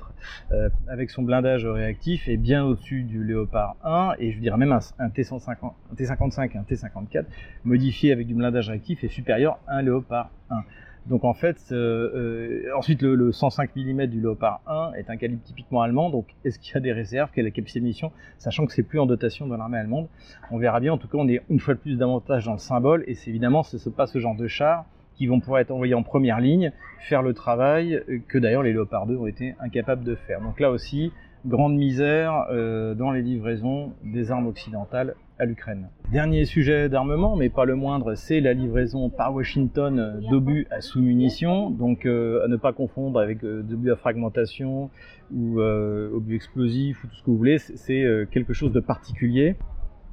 euh, 0.52 0.68
avec 0.86 1.10
son 1.10 1.22
blindage 1.22 1.66
réactif 1.66 2.28
est 2.28 2.36
bien 2.36 2.64
au-dessus 2.64 3.02
du 3.02 3.24
Léopard 3.24 3.74
1 3.82 4.12
et 4.20 4.30
je 4.30 4.38
dirais 4.38 4.58
même 4.58 4.70
un, 4.70 5.08
T-150, 5.08 5.56
un 5.64 5.94
T-55 5.96 6.56
un 6.56 6.62
T-54 6.62 7.24
modifié 7.64 8.12
avec 8.12 8.28
du 8.28 8.34
blindage 8.34 8.68
réactif 8.68 9.02
est 9.02 9.08
supérieur 9.08 9.58
à 9.66 9.78
un 9.78 9.82
Léopard 9.82 10.30
1. 10.50 10.62
Donc 11.06 11.24
en 11.24 11.34
fait, 11.34 11.58
euh, 11.72 12.62
euh, 12.64 12.76
ensuite 12.76 13.02
le, 13.02 13.32
105 13.32 13.74
mm 13.74 14.06
du 14.06 14.20
Leopard 14.20 14.60
1 14.66 14.92
est 14.94 15.10
un 15.10 15.16
calibre 15.16 15.42
typiquement 15.42 15.82
allemand. 15.82 16.10
Donc 16.10 16.26
est-ce 16.44 16.58
qu'il 16.58 16.74
y 16.74 16.76
a 16.76 16.80
des 16.80 16.92
réserves? 16.92 17.30
Quelle 17.34 17.46
est 17.46 17.48
la 17.48 17.54
capacité 17.54 17.80
de 17.80 17.84
mission 17.84 18.12
Sachant 18.38 18.66
que 18.66 18.72
c'est 18.72 18.84
plus 18.84 19.00
en 19.00 19.06
dotation 19.06 19.46
dans 19.46 19.56
l'armée 19.56 19.78
allemande, 19.78 20.06
on 20.52 20.58
verra 20.58 20.78
bien. 20.78 20.92
En 20.92 20.98
tout 20.98 21.08
cas, 21.08 21.18
on 21.18 21.28
est 21.28 21.42
une 21.50 21.58
fois 21.58 21.74
de 21.74 21.80
plus 21.80 21.96
davantage 21.96 22.44
dans 22.44 22.52
le 22.52 22.58
symbole. 22.58 23.02
Et 23.08 23.14
c'est 23.14 23.30
évidemment 23.30 23.64
ce, 23.64 23.88
pas 23.88 24.06
ce 24.06 24.20
genre 24.20 24.36
de 24.36 24.46
chars 24.46 24.84
qui 25.16 25.26
vont 25.26 25.40
pouvoir 25.40 25.60
être 25.60 25.72
envoyés 25.72 25.94
en 25.94 26.02
première 26.02 26.40
ligne, 26.40 26.72
faire 27.00 27.22
le 27.22 27.34
travail 27.34 28.02
que 28.28 28.38
d'ailleurs 28.38 28.62
les 28.62 28.72
Leopard 28.72 29.06
2 29.06 29.16
ont 29.16 29.26
été 29.26 29.54
incapables 29.60 30.04
de 30.04 30.14
faire. 30.14 30.40
Donc 30.40 30.58
là 30.58 30.70
aussi, 30.70 31.12
grande 31.46 31.76
misère 31.76 32.46
euh, 32.50 32.94
dans 32.94 33.10
les 33.10 33.22
livraisons 33.22 33.92
des 34.04 34.30
armes 34.30 34.46
occidentales 34.46 35.14
à 35.38 35.44
l'Ukraine. 35.44 35.88
Dernier 36.12 36.44
sujet 36.44 36.88
d'armement, 36.88 37.34
mais 37.34 37.48
pas 37.48 37.64
le 37.64 37.74
moindre, 37.74 38.14
c'est 38.14 38.40
la 38.40 38.52
livraison 38.52 39.10
par 39.10 39.34
Washington 39.34 40.20
d'obus 40.30 40.68
à 40.70 40.80
sous-munitions, 40.80 41.70
donc 41.70 42.06
euh, 42.06 42.44
à 42.44 42.48
ne 42.48 42.56
pas 42.56 42.72
confondre 42.72 43.18
avec 43.18 43.42
euh, 43.42 43.62
d'obus 43.62 43.90
à 43.90 43.96
fragmentation 43.96 44.90
ou 45.34 45.60
obus 45.60 46.36
explosifs 46.36 47.02
ou 47.02 47.06
tout 47.06 47.14
ce 47.14 47.22
que 47.22 47.30
vous 47.30 47.38
voulez, 47.38 47.56
c'est 47.58 48.04
quelque 48.30 48.52
chose 48.52 48.70
de 48.70 48.80
particulier. 48.80 49.56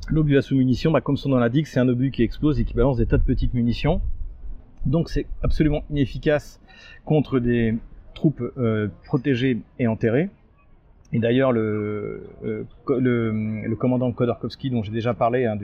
L'obus 0.08 0.38
à 0.38 0.42
sous-munitions, 0.42 0.92
bah, 0.92 1.02
comme 1.02 1.18
son 1.18 1.28
nom 1.28 1.38
l'indique, 1.38 1.68
c'est 1.68 1.82
un 1.82 1.90
obus 1.90 2.12
qui 2.12 2.24
explose 2.24 2.58
et 2.58 2.64
qui 2.64 2.74
balance 2.74 2.98
des 2.98 3.06
tas 3.06 3.18
de 3.18 3.24
petites 3.24 3.54
munitions. 3.54 4.00
Donc 4.86 5.10
c'est 5.10 5.26
absolument 5.44 5.84
inefficace 5.90 6.62
contre 7.04 7.40
des 7.40 7.76
troupes 8.14 8.42
protégées 9.04 9.60
et 9.78 9.88
enterrées. 9.88 10.30
Et 11.12 11.20
d'ailleurs, 11.20 11.52
le, 11.52 12.24
euh, 12.44 12.64
le, 12.88 13.76
commandant 13.76 14.12
Khodorkovsky, 14.12 14.70
dont 14.70 14.84
j'ai 14.84 14.92
déjà 14.92 15.14
parlé, 15.14 15.46
hein, 15.46 15.58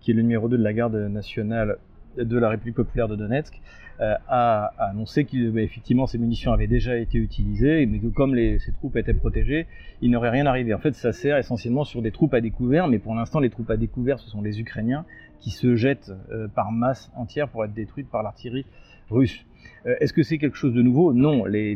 qui 0.00 0.10
est 0.10 0.14
le 0.14 0.22
numéro 0.22 0.48
2 0.48 0.58
de 0.58 0.62
la 0.62 0.72
garde 0.72 0.94
nationale 0.94 1.78
de 2.18 2.38
la 2.38 2.50
République 2.50 2.76
populaire 2.76 3.08
de 3.08 3.16
Donetsk, 3.16 3.60
a, 4.02 4.64
a, 4.78 4.88
annoncé 4.90 5.24
qu'effectivement 5.24 6.04
bah, 6.04 6.10
ces 6.10 6.18
munitions 6.18 6.52
avaient 6.52 6.66
déjà 6.66 6.96
été 6.96 7.18
utilisées, 7.18 7.86
mais 7.86 7.98
que 7.98 8.08
comme 8.08 8.34
ces 8.34 8.72
troupes 8.72 8.96
étaient 8.96 9.14
protégées, 9.14 9.66
il 10.00 10.10
n'aurait 10.10 10.30
rien 10.30 10.46
arrivé. 10.46 10.74
En 10.74 10.78
fait, 10.78 10.94
ça 10.94 11.12
sert 11.12 11.36
essentiellement 11.36 11.84
sur 11.84 12.02
des 12.02 12.10
troupes 12.10 12.34
à 12.34 12.40
découvert, 12.40 12.88
mais 12.88 12.98
pour 12.98 13.14
l'instant, 13.14 13.40
les 13.40 13.50
troupes 13.50 13.70
à 13.70 13.76
découvert, 13.76 14.18
ce 14.18 14.28
sont 14.28 14.42
les 14.42 14.60
Ukrainiens 14.60 15.04
qui 15.40 15.50
se 15.50 15.74
jettent 15.74 16.12
euh, 16.30 16.48
par 16.48 16.72
masse 16.72 17.10
entière 17.16 17.48
pour 17.48 17.64
être 17.64 17.74
détruites 17.74 18.08
par 18.10 18.22
l'artillerie 18.22 18.66
russe. 19.10 19.44
Euh, 19.86 19.96
est-ce 20.00 20.12
que 20.12 20.22
c'est 20.22 20.38
quelque 20.38 20.56
chose 20.56 20.74
de 20.74 20.82
nouveau? 20.82 21.12
Non, 21.12 21.44
les, 21.44 21.74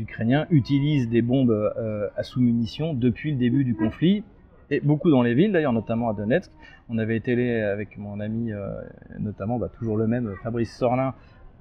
Ukrainiens 0.00 0.46
utilisent 0.50 1.08
des 1.08 1.22
bombes 1.22 1.50
euh, 1.50 2.08
à 2.16 2.22
sous-munitions 2.22 2.94
depuis 2.94 3.32
le 3.32 3.36
début 3.36 3.64
du 3.64 3.74
conflit, 3.74 4.24
et 4.70 4.80
beaucoup 4.80 5.10
dans 5.10 5.22
les 5.22 5.34
villes 5.34 5.52
d'ailleurs, 5.52 5.72
notamment 5.72 6.08
à 6.08 6.14
Donetsk. 6.14 6.50
On 6.88 6.98
avait 6.98 7.16
été 7.16 7.62
avec 7.62 7.96
mon 7.96 8.20
ami, 8.20 8.52
euh, 8.52 8.70
notamment 9.18 9.58
bah, 9.58 9.70
toujours 9.78 9.96
le 9.96 10.06
même, 10.06 10.34
Fabrice 10.42 10.76
Sorlin, 10.76 11.14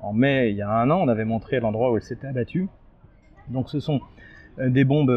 en 0.04 0.14
mai 0.14 0.52
il 0.52 0.58
y 0.58 0.62
a 0.62 0.70
un 0.70 0.90
an, 0.90 1.02
on 1.02 1.08
avait 1.08 1.26
montré 1.26 1.60
l'endroit 1.60 1.92
où 1.92 1.98
elle 1.98 2.04
s'était 2.04 2.28
abattue. 2.28 2.68
Donc 3.50 3.70
ce 3.70 3.80
sont 3.80 4.02
des 4.60 4.84
bombes, 4.84 5.10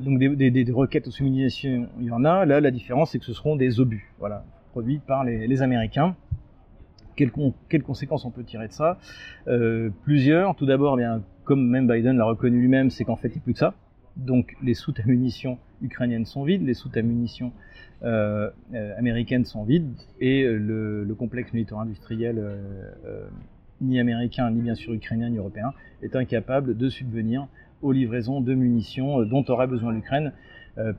donc 0.00 0.18
des, 0.18 0.50
des, 0.50 0.70
roquettes 0.70 1.08
aux 1.08 1.10
il 1.10 1.88
y 2.00 2.10
en 2.10 2.24
a. 2.24 2.44
Là, 2.44 2.60
la 2.60 2.70
différence, 2.70 3.12
c'est 3.12 3.18
que 3.18 3.24
ce 3.24 3.32
seront 3.32 3.56
des 3.56 3.80
obus, 3.80 4.12
voilà, 4.18 4.44
produits 4.72 4.98
par 4.98 5.24
les 5.24 5.62
Américains. 5.62 6.14
Quelles, 7.16 7.82
conséquences 7.82 8.24
on 8.24 8.30
peut 8.30 8.44
tirer 8.44 8.68
de 8.68 8.72
ça? 8.72 8.98
Euh, 9.48 9.90
Plusieurs. 10.04 10.56
Tout 10.56 10.66
d'abord, 10.66 10.98
comme 11.44 11.68
même 11.68 11.86
Biden 11.86 12.16
l'a 12.16 12.24
reconnu 12.24 12.60
lui-même, 12.60 12.90
c'est 12.90 13.04
qu'en 13.04 13.16
fait, 13.16 13.28
il 13.28 13.34
n'y 13.34 13.38
a 13.38 13.42
plus 13.42 13.52
que 13.52 13.58
ça. 13.58 13.74
Donc, 14.16 14.54
les 14.62 14.74
soutes 14.74 15.00
à 15.00 15.04
munitions 15.04 15.58
ukrainiennes 15.80 16.26
sont 16.26 16.44
vides, 16.44 16.64
les 16.64 16.74
soutes 16.74 16.96
à 16.96 17.02
munitions 17.02 17.52
euh, 18.02 18.50
euh, 18.74 18.98
américaines 18.98 19.44
sont 19.44 19.64
vides, 19.64 19.94
et 20.20 20.44
le, 20.44 21.14
complexe 21.18 21.52
militaire-industriel, 21.52 22.42
ni 23.82 24.00
américain, 24.00 24.50
ni 24.50 24.62
bien 24.62 24.74
sûr 24.74 24.94
ukrainien, 24.94 25.28
ni 25.28 25.38
européen, 25.38 25.72
est 26.02 26.16
incapable 26.16 26.76
de 26.76 26.88
subvenir 26.88 27.46
aux 27.82 27.92
livraisons 27.92 28.40
de 28.40 28.54
munitions 28.54 29.22
dont 29.24 29.44
aurait 29.48 29.66
besoin 29.66 29.92
l'Ukraine 29.92 30.32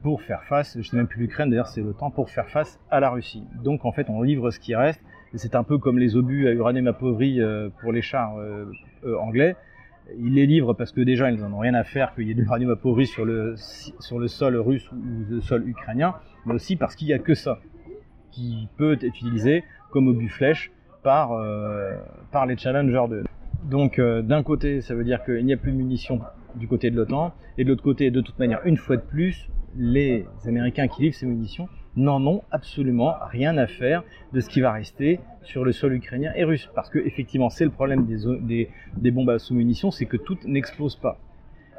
pour 0.04 0.22
faire 0.22 0.44
face, 0.44 0.74
je 0.74 0.80
ne 0.80 0.84
sais 0.84 0.98
même 0.98 1.08
plus 1.08 1.22
l'Ukraine 1.22 1.50
d'ailleurs 1.50 1.68
c'est 1.68 1.82
l'OTAN, 1.82 2.12
pour 2.12 2.30
faire 2.30 2.48
face 2.50 2.80
à 2.92 3.00
la 3.00 3.10
Russie. 3.10 3.44
Donc 3.64 3.86
en 3.86 3.92
fait 3.92 4.10
on 4.10 4.22
livre 4.22 4.52
ce 4.52 4.60
qui 4.60 4.76
reste, 4.76 5.02
c'est 5.36 5.56
un 5.56 5.64
peu 5.64 5.78
comme 5.78 5.98
les 5.98 6.16
obus 6.16 6.48
à 6.48 6.52
uranium 6.52 6.88
appauvri 6.88 7.42
euh, 7.42 7.70
pour 7.82 7.92
les 7.92 8.02
chars 8.02 8.38
euh, 8.38 8.66
euh, 9.04 9.18
anglais. 9.18 9.56
Ils 10.20 10.34
les 10.34 10.46
livrent 10.46 10.74
parce 10.74 10.92
que 10.92 11.02
déjà 11.02 11.32
ils 11.32 11.40
n'en 11.40 11.54
ont 11.54 11.60
rien 11.60 11.74
à 11.74 11.84
faire 11.84 12.14
qu'il 12.14 12.28
y 12.28 12.32
ait 12.32 12.34
de 12.34 12.42
l'uranium 12.42 12.72
appauvri 12.72 13.08
sur 13.08 13.26
le, 13.26 13.56
sur 13.58 14.20
le 14.20 14.28
sol 14.28 14.58
russe 14.58 14.92
ou 14.92 14.98
le 15.30 15.42
sol 15.42 15.68
ukrainien, 15.68 16.16
mais 16.46 16.54
aussi 16.54 16.76
parce 16.76 16.96
qu'il 16.96 17.08
n'y 17.08 17.14
a 17.14 17.20
que 17.20 17.34
ça 17.34 17.60
qui 18.32 18.68
peut 18.78 18.94
être 18.94 19.04
utilisé 19.04 19.64
comme 19.92 20.08
obus 20.08 20.30
flèche 20.30 20.72
par, 21.04 21.32
par 22.32 22.46
les 22.46 22.58
Challenger 22.58 23.04
2. 23.10 23.24
Donc 23.66 24.00
d'un 24.00 24.44
côté 24.44 24.82
ça 24.82 24.96
veut 24.96 25.04
dire 25.04 25.24
qu'il 25.24 25.46
n'y 25.46 25.54
a 25.54 25.58
plus 25.58 25.72
de 25.72 25.78
munitions 25.78 26.20
du 26.56 26.68
côté 26.68 26.92
de 26.92 26.96
l'OTAN, 26.96 27.34
et 27.58 27.64
de 27.64 27.70
l'autre 27.70 27.84
côté 27.84 28.12
de 28.12 28.22
toute 28.22 28.38
manière 28.40 28.62
une 28.66 28.78
fois 28.78 28.98
de 28.98 29.02
plus 29.02 29.50
les 29.76 30.26
Américains 30.46 30.88
qui 30.88 31.02
livrent 31.04 31.16
ces 31.16 31.26
munitions 31.26 31.68
n'en 31.96 32.26
ont 32.26 32.42
absolument 32.52 33.16
rien 33.30 33.58
à 33.58 33.68
faire 33.68 34.04
de 34.34 34.40
ce 34.40 34.50
qui 34.50 34.62
va 34.62 34.72
rester 34.72 35.20
sur 35.44 35.64
le 35.64 35.72
sol 35.72 35.94
ukrainien 35.94 36.32
et 36.36 36.44
russe. 36.44 36.70
Parce 36.74 36.90
que 36.90 37.00
effectivement, 37.00 37.50
c'est 37.50 37.66
le 37.66 37.72
problème 37.72 38.06
des, 38.06 38.70
des, 38.98 39.12
bombes 39.12 39.30
à 39.30 39.40
sous-munitions, 39.40 39.92
c'est 39.92 40.06
que 40.06 40.18
toutes 40.18 40.46
n'explosent 40.46 40.96
pas. 40.96 41.20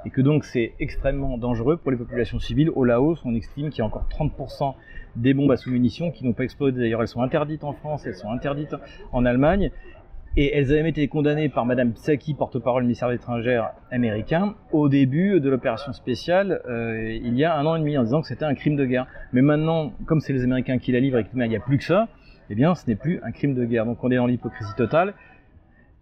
Et 0.04 0.10
que 0.10 0.20
donc 0.20 0.44
c'est 0.44 0.74
extrêmement 0.80 1.38
dangereux 1.38 1.78
pour 1.78 1.90
les 1.90 1.96
populations 1.96 2.38
civiles. 2.38 2.70
Au 2.70 2.84
Laos, 2.84 3.18
on 3.24 3.34
estime 3.34 3.70
qu'il 3.70 3.78
y 3.78 3.82
a 3.82 3.87
encore 3.87 4.06
30% 4.10 4.74
des 5.16 5.35
bombes 5.35 5.50
à 5.50 5.57
sous-munitions 5.57 6.11
qui 6.11 6.24
n'ont 6.24 6.33
pas 6.33 6.44
explosé. 6.44 6.79
D'ailleurs, 6.79 7.03
elles 7.03 7.09
sont 7.09 7.22
interdites 7.22 7.64
en 7.64 7.72
France, 7.72 8.07
elles 8.07 8.16
sont 8.16 8.31
interdites 8.31 8.74
en 9.12 9.24
Allemagne. 9.24 9.70
Et 10.37 10.57
elles 10.57 10.72
avaient 10.72 10.88
été 10.88 11.07
condamnées 11.07 11.48
par 11.48 11.64
Madame 11.64 11.92
Psaki, 11.92 12.35
porte-parole 12.35 12.83
du 12.83 12.87
ministère 12.87 13.09
des 13.09 13.14
étrangères 13.14 13.70
américain, 13.92 14.55
au 14.72 14.88
début 14.88 15.38
de 15.38 15.48
l'opération 15.48 15.92
spéciale, 15.92 16.61
euh, 16.68 17.09
il 17.22 17.38
y 17.38 17.44
a 17.44 17.57
un 17.57 17.64
an 17.66 17.77
et 17.77 17.79
demi, 17.79 17.96
en 17.96 18.03
disant 18.03 18.20
que 18.20 18.27
c'était 18.27 18.44
un 18.44 18.55
crime 18.55 18.74
de 18.74 18.85
guerre. 18.85 19.07
Mais 19.33 19.42
maintenant, 19.42 19.92
comme 20.07 20.20
c'est 20.20 20.33
les 20.33 20.42
Américains 20.42 20.79
qui 20.79 20.90
la 20.90 20.98
livrent 20.98 21.18
et 21.18 21.24
qu'il 21.24 21.38
n'y 21.38 21.57
a 21.57 21.61
plus 21.61 21.79
que 21.79 21.85
ça, 21.85 22.09
eh 22.50 22.57
bien, 22.57 22.74
ce 22.74 22.88
n'est 22.88 22.96
plus 22.96 23.20
un 23.22 23.31
crime 23.31 23.55
de 23.55 23.64
guerre. 23.64 23.87
Donc 23.87 24.03
on 24.03 24.11
est 24.11 24.16
dans 24.16 24.27
l'hypocrisie 24.27 24.74
totale. 24.77 25.14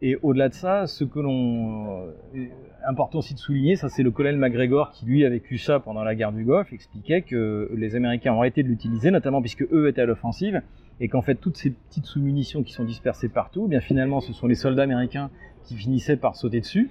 Et 0.04 0.18
au-delà 0.22 0.48
de 0.48 0.54
ça, 0.54 0.88
ce 0.88 1.04
que 1.04 1.20
l'on 1.20 2.08
euh, 2.34 2.46
important 2.84 3.20
aussi 3.20 3.34
de 3.34 3.38
souligner, 3.38 3.76
ça 3.76 3.88
c'est 3.88 4.02
le 4.02 4.10
colonel 4.10 4.36
McGregor 4.36 4.90
qui 4.90 5.06
lui 5.06 5.24
a 5.24 5.28
vécu 5.28 5.58
ça 5.58 5.78
pendant 5.78 6.02
la 6.02 6.16
guerre 6.16 6.32
du 6.32 6.44
Golfe, 6.44 6.72
expliquait 6.72 7.22
que 7.22 7.70
les 7.76 7.94
Américains 7.94 8.32
ont 8.32 8.38
arrêté 8.38 8.64
de 8.64 8.68
l'utiliser, 8.68 9.12
notamment 9.12 9.40
puisque 9.40 9.62
eux 9.70 9.86
étaient 9.86 10.00
à 10.00 10.06
l'offensive, 10.06 10.60
et 10.98 11.06
qu'en 11.06 11.22
fait 11.22 11.36
toutes 11.36 11.56
ces 11.56 11.70
petites 11.70 12.06
sous-munitions 12.06 12.64
qui 12.64 12.72
sont 12.72 12.82
dispersées 12.82 13.28
partout, 13.28 13.64
eh 13.66 13.70
bien 13.70 13.80
finalement 13.80 14.20
ce 14.20 14.32
sont 14.32 14.48
les 14.48 14.56
soldats 14.56 14.82
américains 14.82 15.30
qui 15.62 15.76
finissaient 15.76 16.16
par 16.16 16.34
sauter 16.34 16.58
dessus 16.58 16.90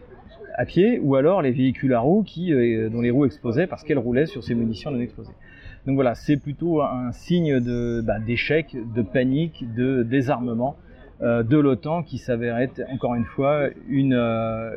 à 0.56 0.64
pied, 0.66 0.98
ou 1.00 1.16
alors 1.16 1.42
les 1.42 1.52
véhicules 1.52 1.94
à 1.94 2.00
roues 2.00 2.24
qui, 2.24 2.54
euh, 2.54 2.90
dont 2.90 3.02
les 3.02 3.12
roues 3.12 3.26
explosaient 3.26 3.68
parce 3.68 3.84
qu'elles 3.84 4.00
roulaient 4.00 4.26
sur 4.26 4.42
ces 4.42 4.56
munitions 4.56 4.90
non 4.90 5.02
explosées. 5.02 5.34
Donc 5.86 5.96
voilà, 5.96 6.16
c'est 6.16 6.38
plutôt 6.38 6.82
un 6.82 7.12
signe 7.12 7.60
bah, 8.02 8.20
d'échec, 8.20 8.78
de 8.96 9.02
panique, 9.02 9.66
de 9.76 10.04
désarmement 10.04 10.78
de 11.22 11.58
l'OTAN 11.58 12.04
qui 12.04 12.18
s'avère 12.18 12.58
être 12.58 12.82
encore 12.92 13.16
une 13.16 13.26
fois 13.26 13.70
une, 13.88 14.14
euh, 14.14 14.76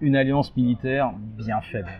une 0.00 0.16
alliance 0.16 0.54
militaire 0.56 1.12
bien 1.38 1.60
faible. 1.60 1.90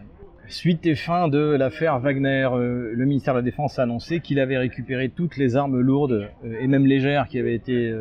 Suite 0.47 0.85
et 0.85 0.95
fin 0.95 1.29
de 1.29 1.39
l'affaire 1.39 1.99
Wagner, 2.01 2.49
euh, 2.53 2.93
le 2.93 3.05
ministère 3.07 3.33
de 3.33 3.39
la 3.39 3.43
Défense 3.43 3.79
a 3.79 3.85
annoncé 3.85 4.21
qu'il 4.21 4.39
avait 4.41 4.59
récupéré 4.59 5.09
toutes 5.09 5.39
les 5.39 5.57
armes 5.57 5.81
lourdes 5.81 6.29
et 6.61 6.67
même 6.67 6.87
légères 6.87 7.29
qui 7.29 7.39
avaient 7.39 7.55
été 7.55 7.95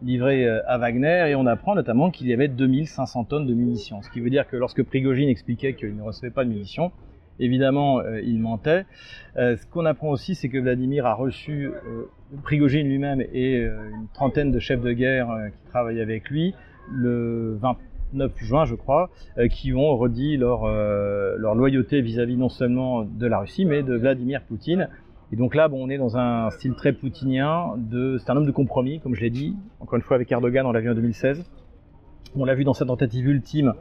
livrées 0.00 0.48
à 0.48 0.78
Wagner 0.78 1.26
et 1.28 1.34
on 1.34 1.46
apprend 1.46 1.74
notamment 1.74 2.10
qu'il 2.10 2.28
y 2.28 2.32
avait 2.32 2.48
2500 2.48 3.24
tonnes 3.24 3.46
de 3.46 3.52
munitions. 3.52 4.00
Ce 4.00 4.10
qui 4.10 4.20
veut 4.20 4.30
dire 4.30 4.48
que 4.48 4.56
lorsque 4.56 4.82
Prigogine 4.84 5.28
expliquait 5.28 5.74
qu'il 5.74 5.94
ne 5.94 6.02
recevait 6.02 6.30
pas 6.30 6.44
de 6.44 6.50
munitions, 6.50 6.92
évidemment, 7.40 8.02
il 8.22 8.38
mentait. 8.40 8.84
ce 9.36 9.66
qu'on 9.70 9.84
apprend 9.84 10.10
aussi, 10.10 10.34
c'est 10.34 10.48
que 10.48 10.58
Vladimir 10.58 11.06
a 11.06 11.14
reçu 11.14 11.70
Prigogine 12.42 12.88
lui-même 12.88 13.20
et 13.20 13.58
euh, 13.58 13.90
une 13.90 14.08
trentaine 14.14 14.50
de 14.50 14.58
chefs 14.58 14.80
de 14.80 14.92
guerre 14.92 15.30
euh, 15.30 15.48
qui 15.48 15.70
travaillent 15.70 16.00
avec 16.00 16.30
lui 16.30 16.54
le 16.90 17.58
29 17.60 18.32
juin, 18.38 18.64
je 18.64 18.74
crois, 18.74 19.10
euh, 19.38 19.48
qui 19.48 19.74
ont 19.74 19.96
redit 19.96 20.36
leur, 20.36 20.66
leur 20.66 21.54
loyauté 21.54 22.00
vis-à-vis 22.00 22.36
non 22.36 22.48
seulement 22.48 23.04
de 23.04 23.26
la 23.26 23.40
Russie, 23.40 23.64
mais 23.64 23.82
de 23.82 23.94
Vladimir 23.94 24.42
Poutine, 24.42 24.88
Et 25.30 25.36
donc 25.36 25.54
là, 25.54 25.68
bon, 25.68 25.86
on 25.86 25.90
est 25.90 25.98
dans 25.98 26.16
un 26.16 26.50
style 26.50 26.74
très 26.74 26.92
poutinien. 26.92 27.74
De, 27.76 28.16
c'est 28.18 28.30
un 28.30 28.36
homme 28.36 28.46
de 28.46 28.50
compromis, 28.50 29.00
comme 29.00 29.14
je 29.14 29.20
l'ai 29.20 29.30
dit. 29.30 29.54
Encore 29.80 29.96
une 29.96 30.02
fois, 30.02 30.16
avec 30.16 30.32
Erdogan, 30.32 30.66
on 30.66 30.72
l'a 30.72 30.80
vu 30.80 30.90
en 30.90 30.94
2016. 30.94 31.44
On 32.34 32.44
l'a 32.44 32.54
vu 32.54 32.64
dans 32.64 32.74
sa 32.74 32.86
tentative 32.86 33.28
ultime, 33.28 33.74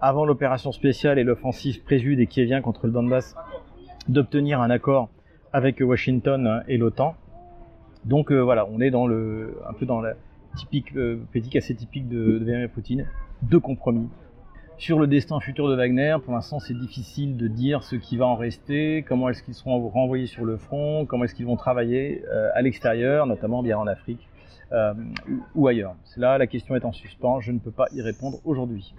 avant 0.00 0.24
l'opération 0.24 0.72
spéciale 0.72 1.18
et 1.18 1.24
l'offensive 1.24 1.82
prévue 1.82 2.16
des 2.16 2.26
Kieviens 2.26 2.60
contre 2.60 2.86
le 2.86 2.92
Donbass, 2.92 3.36
d'obtenir 4.08 4.60
un 4.60 4.70
accord 4.70 5.08
avec 5.52 5.80
Washington 5.80 6.62
et 6.68 6.78
l'OTAN. 6.78 7.14
Donc 8.04 8.32
euh, 8.32 8.40
voilà, 8.40 8.66
on 8.70 8.80
est 8.80 8.90
dans 8.90 9.06
le, 9.06 9.58
un 9.68 9.72
peu 9.72 9.84
dans 9.84 10.00
la 10.00 10.14
typique, 10.56 10.96
euh, 10.96 11.20
politique 11.32 11.56
assez 11.56 11.74
typique 11.74 12.08
de, 12.08 12.38
Vladimir 12.38 12.70
Poutine, 12.70 13.06
de 13.42 13.58
compromis. 13.58 14.08
Sur 14.78 14.98
le 14.98 15.06
destin 15.06 15.40
futur 15.40 15.68
de 15.68 15.76
Wagner, 15.76 16.16
pour 16.24 16.32
l'instant 16.32 16.58
c'est 16.58 16.72
difficile 16.72 17.36
de 17.36 17.48
dire 17.48 17.82
ce 17.82 17.96
qui 17.96 18.16
va 18.16 18.26
en 18.26 18.36
rester, 18.36 19.04
comment 19.06 19.28
est-ce 19.28 19.42
qu'ils 19.42 19.54
seront 19.54 19.86
renvoyés 19.88 20.26
sur 20.26 20.46
le 20.46 20.56
front, 20.56 21.04
comment 21.04 21.24
est-ce 21.24 21.34
qu'ils 21.34 21.44
vont 21.44 21.56
travailler 21.56 22.24
euh, 22.32 22.48
à 22.54 22.62
l'extérieur, 22.62 23.26
notamment 23.26 23.62
bien 23.62 23.78
en 23.78 23.86
Afrique 23.86 24.26
euh, 24.72 24.94
ou 25.54 25.68
ailleurs. 25.68 25.96
Là, 26.16 26.38
la 26.38 26.46
question 26.46 26.76
est 26.76 26.84
en 26.84 26.92
suspens, 26.92 27.40
je 27.40 27.52
ne 27.52 27.58
peux 27.58 27.70
pas 27.70 27.86
y 27.92 28.00
répondre 28.00 28.38
aujourd'hui. 28.44 28.94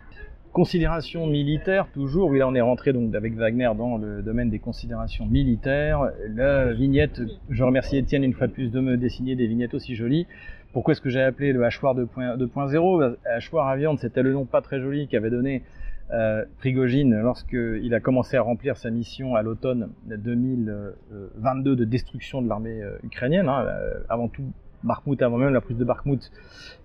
Considérations 0.53 1.27
militaires, 1.27 1.87
toujours, 1.93 2.29
oui 2.29 2.39
là 2.39 2.47
on 2.47 2.53
est 2.53 2.61
rentré 2.61 2.91
donc 2.91 3.15
avec 3.15 3.35
Wagner 3.35 3.69
dans 3.77 3.97
le 3.97 4.21
domaine 4.21 4.49
des 4.49 4.59
considérations 4.59 5.25
militaires. 5.25 6.11
La 6.27 6.73
vignette, 6.73 7.21
je 7.49 7.63
remercie 7.63 7.95
Étienne 7.95 8.25
une 8.25 8.33
fois 8.33 8.47
de 8.47 8.51
plus 8.51 8.69
de 8.69 8.81
me 8.81 8.97
dessiner 8.97 9.37
des 9.37 9.47
vignettes 9.47 9.73
aussi 9.73 9.95
jolies. 9.95 10.27
Pourquoi 10.73 10.91
est-ce 10.91 10.99
que 10.99 11.09
j'ai 11.09 11.21
appelé 11.21 11.53
le 11.53 11.63
hachoir 11.63 11.95
2.0 11.95 13.15
Hachoir 13.25 13.67
à 13.69 13.77
viande, 13.77 13.99
c'était 13.99 14.23
le 14.23 14.33
nom 14.33 14.43
pas 14.43 14.61
très 14.61 14.81
joli 14.81 15.07
qu'avait 15.07 15.29
donné 15.29 15.63
euh, 16.11 16.43
Prigogine 16.59 17.21
lorsqu'il 17.21 17.93
a 17.93 18.01
commencé 18.01 18.35
à 18.35 18.41
remplir 18.41 18.75
sa 18.75 18.89
mission 18.89 19.35
à 19.35 19.43
l'automne 19.43 19.91
2022 20.07 21.77
de 21.77 21.85
destruction 21.85 22.41
de 22.41 22.49
l'armée 22.49 22.81
euh, 22.83 22.97
ukrainienne. 23.03 23.47
Hein, 23.47 23.65
euh, 23.65 23.93
avant 24.09 24.27
tout, 24.27 24.51
Bakhmut, 24.83 25.21
avant 25.21 25.37
même 25.37 25.53
la 25.53 25.61
prise 25.61 25.77
de 25.77 25.85
Bakhmut, 25.85 26.31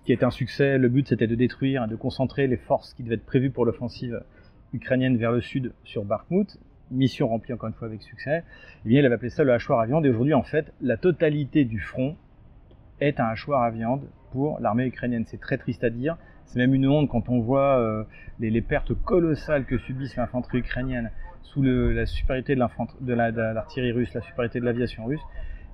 qui 0.05 0.13
était 0.13 0.25
un 0.25 0.31
succès. 0.31 0.77
Le 0.77 0.89
but, 0.89 1.07
c'était 1.07 1.27
de 1.27 1.35
détruire 1.35 1.83
et 1.83 1.87
de 1.87 1.95
concentrer 1.95 2.47
les 2.47 2.57
forces 2.57 2.93
qui 2.93 3.03
devaient 3.03 3.15
être 3.15 3.25
prévues 3.25 3.51
pour 3.51 3.65
l'offensive 3.65 4.21
ukrainienne 4.73 5.17
vers 5.17 5.31
le 5.31 5.41
sud 5.41 5.73
sur 5.83 6.05
Bakhmut. 6.05 6.57
Mission 6.91 7.27
remplie 7.27 7.53
encore 7.53 7.67
une 7.67 7.75
fois 7.75 7.87
avec 7.87 8.01
succès. 8.01 8.43
Eh 8.85 8.89
il 8.89 9.05
avait 9.05 9.15
appelé 9.15 9.29
ça 9.29 9.43
le 9.43 9.53
hachoir 9.53 9.79
à 9.79 9.85
viande. 9.85 10.05
Et 10.05 10.09
aujourd'hui, 10.09 10.33
en 10.33 10.43
fait, 10.43 10.71
la 10.81 10.97
totalité 10.97 11.65
du 11.65 11.79
front 11.79 12.15
est 13.01 13.19
un 13.19 13.25
hachoir 13.25 13.61
à 13.61 13.71
viande 13.71 14.03
pour 14.31 14.59
l'armée 14.59 14.85
ukrainienne. 14.85 15.25
C'est 15.25 15.39
très 15.39 15.57
triste 15.57 15.83
à 15.83 15.89
dire. 15.89 16.17
C'est 16.45 16.59
même 16.59 16.73
une 16.73 16.87
honte 16.87 17.09
quand 17.09 17.27
on 17.27 17.39
voit 17.41 17.77
euh, 17.79 18.03
les, 18.39 18.61
pertes 18.61 18.93
colossales 18.93 19.65
que 19.65 19.77
subissent 19.77 20.15
l'infanterie 20.15 20.59
ukrainienne 20.59 21.11
sous 21.41 21.61
la 21.61 22.05
supériorité 22.05 22.55
de 22.55 23.13
l'artillerie 23.13 23.91
russe, 23.91 24.13
la 24.13 24.21
supériorité 24.21 24.59
de 24.59 24.65
l'aviation 24.65 25.05
russe 25.05 25.21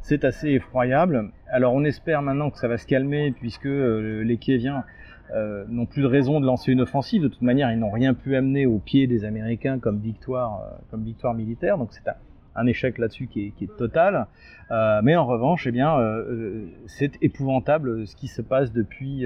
c'est 0.03 0.25
assez 0.25 0.49
effroyable. 0.49 1.31
Alors 1.47 1.73
on 1.73 1.83
espère 1.83 2.21
maintenant 2.21 2.51
que 2.51 2.59
ça 2.59 2.67
va 2.67 2.77
se 2.77 2.85
calmer 2.85 3.31
puisque 3.31 3.65
euh, 3.65 4.21
les 4.23 4.37
Kieviens 4.37 4.83
euh, 5.33 5.63
n'ont 5.69 5.85
plus 5.85 6.01
de 6.01 6.07
raison 6.07 6.39
de 6.41 6.45
lancer 6.45 6.71
une 6.71 6.81
offensive. 6.81 7.23
De 7.23 7.29
toute 7.29 7.41
manière, 7.41 7.71
ils 7.71 7.79
n'ont 7.79 7.89
rien 7.89 8.13
pu 8.13 8.35
amener 8.35 8.65
au 8.65 8.79
pied 8.79 9.07
des 9.07 9.23
Américains 9.23 9.79
comme 9.79 9.99
victoire, 9.99 10.61
euh, 10.61 10.75
comme 10.91 11.03
victoire 11.03 11.33
militaire. 11.33 11.77
Donc 11.77 11.93
c'est 11.93 12.03
un, 12.55 12.67
échec 12.67 12.97
là-dessus 12.97 13.27
qui 13.27 13.53
est, 13.59 13.77
total. 13.77 14.27
Mais 15.03 15.15
en 15.15 15.25
revanche, 15.25 15.65
eh 15.65 15.71
bien, 15.71 15.97
c'est 16.85 17.17
épouvantable 17.23 18.05
ce 18.05 18.15
qui 18.15 18.27
se 18.27 18.43
passe 18.43 18.71
depuis, 18.71 19.25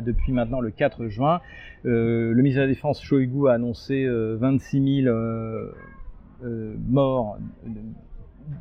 depuis 0.00 0.32
maintenant 0.32 0.60
le 0.60 0.70
4 0.70 1.08
juin. 1.08 1.40
le 1.84 2.34
ministre 2.34 2.60
de 2.60 2.62
la 2.62 2.68
Défense 2.68 3.02
Shoigu 3.02 3.48
a 3.48 3.52
annoncé 3.52 4.06
26 4.08 5.02
000 5.04 5.14
morts 6.88 7.36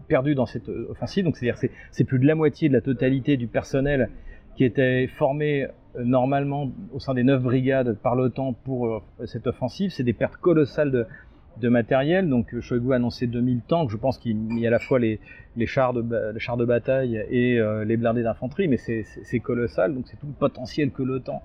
perdu 0.07 0.35
dans 0.35 0.45
cette 0.45 0.69
offensive. 0.69 1.23
Donc 1.23 1.37
c'est-à-dire 1.37 1.69
c'est, 1.91 2.03
plus 2.03 2.19
de 2.19 2.25
la 2.25 2.35
moitié 2.35 2.69
de 2.69 2.73
la 2.73 2.81
totalité 2.81 3.37
du 3.37 3.47
personnel 3.47 4.09
qui 4.55 4.65
était 4.65 5.07
formé 5.07 5.63
euh, 5.63 6.03
normalement 6.03 6.71
au 6.93 6.99
sein 6.99 7.13
des 7.13 7.23
neuf 7.23 7.41
brigades 7.41 7.97
par 7.97 8.15
l'OTAN 8.15 8.53
pour 8.53 8.87
euh, 8.87 9.01
cette 9.25 9.47
offensive. 9.47 9.91
C'est 9.91 10.03
des 10.03 10.13
pertes 10.13 10.37
colossales 10.37 10.91
de, 10.91 11.69
matériel. 11.69 12.27
Donc 12.27 12.53
euh, 12.53 12.61
Shoigu 12.61 12.91
a 12.93 12.95
annoncé 12.95 13.27
2000 13.27 13.61
tanks. 13.67 13.89
Je 13.89 13.97
pense 13.97 14.17
qu'il 14.17 14.59
y 14.59 14.65
a 14.65 14.69
à 14.69 14.71
la 14.71 14.79
fois 14.79 14.99
les, 14.99 15.19
chars, 15.65 15.93
de, 15.93 16.39
chars 16.39 16.57
de 16.57 16.65
bataille 16.65 17.23
et 17.29 17.59
les 17.85 17.97
blindés 17.97 18.23
d'infanterie, 18.23 18.67
mais 18.67 18.77
c'est 18.77 19.39
colossal. 19.39 19.93
Donc 19.93 20.05
c'est 20.07 20.17
tout 20.17 20.27
le 20.27 20.33
potentiel 20.33 20.91
que 20.91 21.03
l'OTAN 21.03 21.41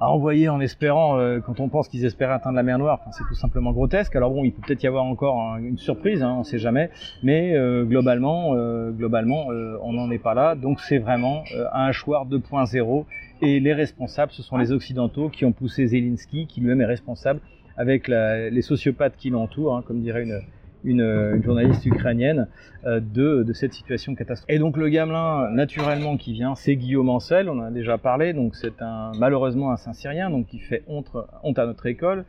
à 0.00 0.10
envoyer 0.10 0.48
en 0.48 0.60
espérant, 0.60 1.18
euh, 1.18 1.40
quand 1.40 1.60
on 1.60 1.68
pense 1.68 1.88
qu'ils 1.88 2.04
espéraient 2.04 2.32
atteindre 2.32 2.56
la 2.56 2.62
mer 2.62 2.78
Noire, 2.78 3.00
enfin, 3.00 3.10
c'est 3.12 3.24
tout 3.24 3.34
simplement 3.34 3.72
grotesque. 3.72 4.14
Alors 4.14 4.30
bon, 4.30 4.44
il 4.44 4.52
peut 4.52 4.62
peut-être 4.64 4.82
y 4.82 4.86
avoir 4.86 5.04
encore 5.04 5.56
une 5.56 5.78
surprise, 5.78 6.22
hein, 6.22 6.34
on 6.36 6.40
ne 6.40 6.44
sait 6.44 6.58
jamais, 6.58 6.90
mais 7.22 7.54
euh, 7.54 7.84
globalement, 7.84 8.54
euh, 8.54 8.90
globalement, 8.90 9.46
on 9.82 9.92
n'en 9.92 10.10
est 10.10 10.18
pas 10.18 10.34
là. 10.34 10.54
Donc 10.54 10.80
c'est 10.80 10.98
vraiment 10.98 11.42
un 11.72 11.86
hachoir 11.86 12.26
2.0, 12.26 13.04
et 13.42 13.60
les 13.60 13.72
responsables, 13.72 14.32
ce 14.32 14.42
sont 14.42 14.56
les 14.56 14.72
Occidentaux 14.72 15.28
qui 15.28 15.44
ont 15.44 15.52
poussé 15.52 15.86
Zelensky, 15.86 16.46
qui 16.46 16.60
lui-même 16.60 16.80
est 16.80 16.86
responsable, 16.86 17.40
avec 17.76 18.08
la, 18.08 18.50
les 18.50 18.62
sociopathes 18.62 19.16
qui 19.16 19.30
l'entourent, 19.30 19.76
hein, 19.76 19.82
comme 19.86 20.00
dirait 20.00 20.22
une, 20.22 20.40
une, 20.84 21.00
une, 21.00 21.42
journaliste 21.42 21.84
ukrainienne 21.86 22.48
euh, 22.86 23.00
de, 23.00 23.52
cette 23.52 23.72
situation 23.72 24.14
catastrophique. 24.14 24.54
Et 24.54 24.58
donc 24.58 24.76
le 24.76 24.88
gamelin 24.88 25.50
naturellement 25.50 26.16
qui 26.16 26.32
vient, 26.32 26.54
c'est 26.54 26.76
Guillaume 26.76 27.08
Ancel, 27.08 27.48
on 27.48 27.58
en 27.58 27.64
a 27.64 27.70
déjà 27.70 27.98
parlé, 27.98 28.32
donc 28.32 28.54
c'est 28.54 28.80
un 28.80 29.12
malheureusement 29.18 29.72
un 29.72 29.76
Saint-Syrien, 29.76 30.30
donc 30.30 30.46
qui 30.46 30.58
fait 30.58 30.84
honte, 30.86 31.10
à 31.58 31.66
notre 31.66 31.86
école, 31.86 32.24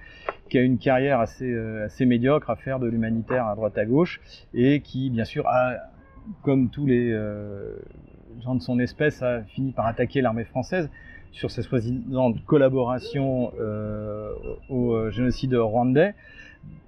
qui 0.49 0.57
a 0.57 0.61
une 0.61 0.77
carrière 0.77 1.19
assez, 1.19 1.51
euh, 1.51 1.85
assez 1.85 2.05
médiocre 2.05 2.49
à 2.49 2.55
faire 2.55 2.79
de 2.79 2.87
l'humanitaire 2.87 3.47
à 3.47 3.55
droite 3.55 3.77
à 3.77 3.85
gauche, 3.85 4.21
et 4.53 4.81
qui 4.81 5.09
bien 5.09 5.25
sûr 5.25 5.45
comme 6.43 6.69
tous 6.69 6.85
les 6.85 7.11
euh, 7.11 7.75
gens 8.43 8.55
de 8.55 8.61
son 8.61 8.79
espèce, 8.79 9.21
a 9.21 9.43
fini 9.43 9.71
par 9.71 9.85
attaquer 9.85 10.21
l'armée 10.21 10.45
française 10.45 10.89
sur 11.31 11.51
sa 11.51 11.61
soi-disant 11.61 12.33
collaboration 12.47 13.51
euh, 13.59 14.31
au 14.69 15.11
génocide 15.11 15.53
rwandais 15.53 16.15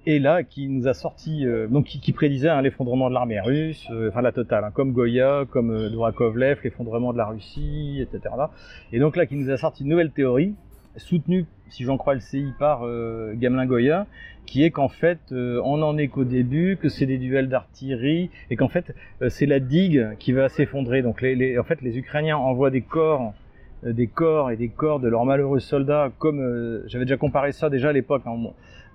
et 0.06 0.18
là 0.18 0.42
qui 0.42 0.68
nous 0.68 0.88
a 0.88 0.94
sorti, 0.94 1.46
euh, 1.46 1.68
donc 1.68 1.84
qui, 1.84 2.12
prédisait 2.12 2.48
hein, 2.48 2.60
l'effondrement 2.62 3.08
de 3.08 3.14
l'armée 3.14 3.40
russe, 3.40 3.86
euh, 3.92 4.08
enfin 4.08 4.20
la 4.20 4.32
totale, 4.32 4.64
hein, 4.64 4.70
comme 4.72 4.92
Goya, 4.92 5.44
comme 5.50 5.70
euh, 5.70 5.90
Dorakovlev, 5.90 6.58
l'effondrement 6.64 7.12
de 7.12 7.18
la 7.18 7.26
Russie, 7.26 8.00
etc. 8.00 8.34
Et 8.92 8.98
donc 8.98 9.16
là 9.16 9.26
qui 9.26 9.36
nous 9.36 9.50
a 9.50 9.56
sorti 9.56 9.84
une 9.84 9.90
nouvelle 9.90 10.10
théorie, 10.10 10.54
soutenue, 10.96 11.46
si 11.68 11.84
j'en 11.84 11.96
crois 11.96 12.14
le 12.14 12.20
CI, 12.20 12.52
par 12.58 12.84
euh, 12.84 13.34
Gamelin 13.34 13.66
Goya, 13.66 14.06
qui 14.44 14.64
est 14.64 14.70
qu'en 14.70 14.88
fait 14.88 15.20
on 15.30 15.82
en 15.82 15.96
est 15.96 16.08
qu'au 16.08 16.24
début, 16.24 16.76
que 16.76 16.88
c'est 16.88 17.06
des 17.06 17.18
duels 17.18 17.48
d'artillerie, 17.48 18.28
et 18.50 18.56
qu'en 18.56 18.68
fait 18.68 18.92
c'est 19.28 19.46
la 19.46 19.60
digue 19.60 20.08
qui 20.18 20.32
va 20.32 20.48
s'effondrer. 20.48 21.00
Donc 21.02 21.24
en 21.24 21.62
fait 21.62 21.80
les 21.80 21.96
Ukrainiens 21.96 22.36
envoient 22.36 22.70
des 22.70 22.82
corps 22.82 23.34
des 23.84 24.08
corps 24.08 24.50
et 24.50 24.56
des 24.56 24.68
corps 24.68 25.00
de 25.00 25.08
leurs 25.08 25.24
malheureux 25.24 25.60
soldats, 25.60 26.10
comme 26.18 26.82
j'avais 26.86 27.04
déjà 27.04 27.16
comparé 27.16 27.52
ça 27.52 27.70
déjà 27.70 27.90
à 27.90 27.92
l'époque 27.92 28.22
hein, 28.26 28.36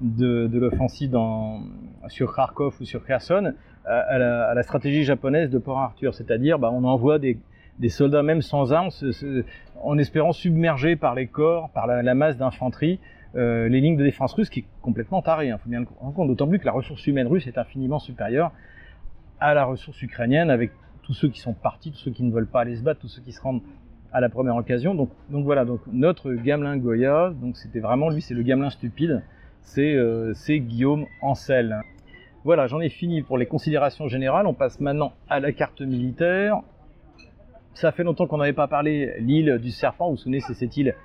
de, 0.01 0.49
l'offensive 0.57 1.15
sur 2.07 2.35
Kharkov 2.35 2.75
ou 2.79 2.85
sur 2.85 3.05
Kherson, 3.05 3.53
à, 3.85 4.17
la, 4.17 4.63
stratégie 4.63 5.03
japonaise 5.03 5.49
de 5.49 5.57
Port 5.57 5.79
Arthur, 5.79 6.13
c'est-à-dire 6.13 6.59
bah, 6.59 6.69
on 6.73 6.83
envoie 6.83 7.19
des, 7.19 7.39
soldats 7.89 8.23
même 8.23 8.41
sans 8.41 8.73
armes, 8.73 8.89
en 9.81 9.97
espérant 9.97 10.33
submerger 10.33 10.95
par 10.95 11.15
les 11.15 11.27
corps, 11.27 11.69
par 11.69 11.87
la, 11.87 12.13
masse 12.15 12.37
d'infanterie, 12.37 12.99
euh, 13.35 13.67
les 13.67 13.81
lignes 13.81 13.97
de 13.97 14.03
défense 14.03 14.33
russes, 14.33 14.49
qui 14.49 14.61
est 14.61 14.65
complètement 14.81 15.21
taré, 15.21 15.47
il 15.47 15.51
hein, 15.51 15.57
faut 15.57 15.69
bien 15.69 15.81
le 15.81 15.87
rendre 15.99 16.15
compte, 16.15 16.27
d'autant 16.27 16.47
plus 16.47 16.59
que 16.59 16.65
la 16.65 16.71
ressource 16.71 17.05
humaine 17.07 17.27
russe 17.27 17.45
est 17.47 17.57
infiniment 17.57 17.99
supérieure 17.99 18.51
à 19.39 19.53
la 19.53 19.65
ressource 19.65 20.01
ukrainienne, 20.01 20.49
avec 20.49 20.71
tous 21.03 21.13
ceux 21.13 21.29
qui 21.29 21.39
sont 21.39 21.53
partis, 21.53 21.91
tous 21.91 21.97
ceux 21.97 22.11
qui 22.11 22.23
ne 22.23 22.31
veulent 22.31 22.47
pas 22.47 22.61
aller 22.61 22.75
se 22.75 22.81
battre, 22.81 23.01
tous 23.01 23.07
ceux 23.07 23.21
qui 23.21 23.31
se 23.31 23.41
rendent 23.41 23.61
à 24.11 24.19
la 24.19 24.29
première 24.29 24.55
occasion. 24.55 24.95
Donc, 24.95 25.09
voilà, 25.29 25.65
notre 25.91 26.33
gamelin 26.33 26.77
Goya, 26.77 27.31
donc 27.41 27.57
c'était 27.57 27.79
vraiment 27.79 28.09
lui, 28.09 28.21
c'est 28.21 28.33
le 28.33 28.41
gamelin 28.41 28.69
stupide, 28.69 29.21
c'est 29.67 29.95
euh, 29.95 30.33
Guillaume 30.49 31.05
Ancel. 31.21 31.81
Voilà, 32.45 32.67
j'en 32.67 32.79
ai 32.79 32.89
fini 32.89 33.21
pour 33.21 33.37
les 33.37 33.45
considérations 33.45 34.07
générales. 34.07 34.47
On 34.47 34.53
passe 34.53 34.79
maintenant 34.79 35.11
à 35.29 35.39
la 35.39 35.51
carte 35.51 35.81
militaire. 35.81 36.61
Ça 37.73 37.91
fait 37.91 38.03
longtemps 38.03 38.27
qu'on 38.27 38.37
n'avait 38.37 38.53
pas 38.53 38.67
parlé 38.67 39.15
l'île 39.19 39.59
du 39.61 39.71
Serpent. 39.71 40.05
Vous 40.05 40.11
vous 40.11 40.17
souvenez, 40.17 40.39
c'est 40.39 40.53
cette 40.53 40.77
île. 40.77 40.95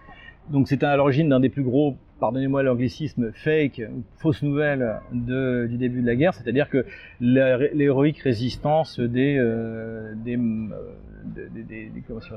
Donc 0.48 0.68
c'était 0.68 0.86
à 0.86 0.96
l'origine 0.96 1.28
d'un 1.28 1.40
des 1.40 1.48
plus 1.48 1.64
gros 1.64 1.96
pardonnez-moi 2.22 2.62
l'anglicisme, 2.62 3.32
fake, 3.32 3.82
fausse 4.18 4.44
nouvelle 4.44 5.00
du 5.10 5.76
début 5.76 6.02
de 6.02 6.06
la 6.06 6.14
guerre, 6.14 6.34
c'est-à-dire 6.34 6.70
que 6.70 6.86
l'héroïque 7.20 8.20
résistance 8.20 9.00
des, 9.00 9.36
euh, 9.38 10.14
euh, 10.28 10.68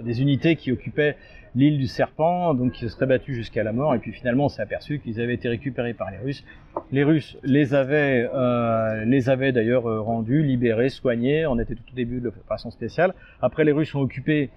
des, 0.04 0.22
unités 0.24 0.56
qui 0.56 0.72
occupaient 0.72 1.18
l'île 1.54 1.78
du 1.78 1.86
Serpent, 1.86 2.56
donc 2.56 2.72
qui 2.72 2.80
se 2.80 2.88
seraient 2.88 3.06
battues 3.06 3.36
jusqu'à 3.36 3.62
la 3.62 3.74
mort, 3.74 3.94
et 3.94 4.00
puis 4.00 4.12
finalement 4.12 4.46
on 4.46 4.50
s'est 4.50 4.64
aperçu 4.64 4.98
qu'ils 4.98 5.22
avaient 5.22 5.36
été 5.36 5.50
récupérés 5.50 5.94
par 5.94 6.10
les 6.10 6.18
Russes. 6.18 6.44
Les 6.92 7.04
Russes 7.04 7.38
les 7.44 7.76
avaient, 7.76 8.28
euh, 8.34 9.22
avaient 9.28 9.52
d'ailleurs 9.52 9.84
rendus, 10.04 10.42
libérés, 10.42 10.90
soignés, 10.90 11.46
on 11.46 11.60
était 11.60 11.76
tout 11.76 11.84
au 11.92 11.96
début 11.96 12.22
de 12.22 12.26
l'opération 12.26 12.72
spéciale. 12.72 13.14
Après 13.40 13.64
les 13.64 13.72
Russes 13.72 13.94
ont 13.94 14.02
occupé 14.02 14.50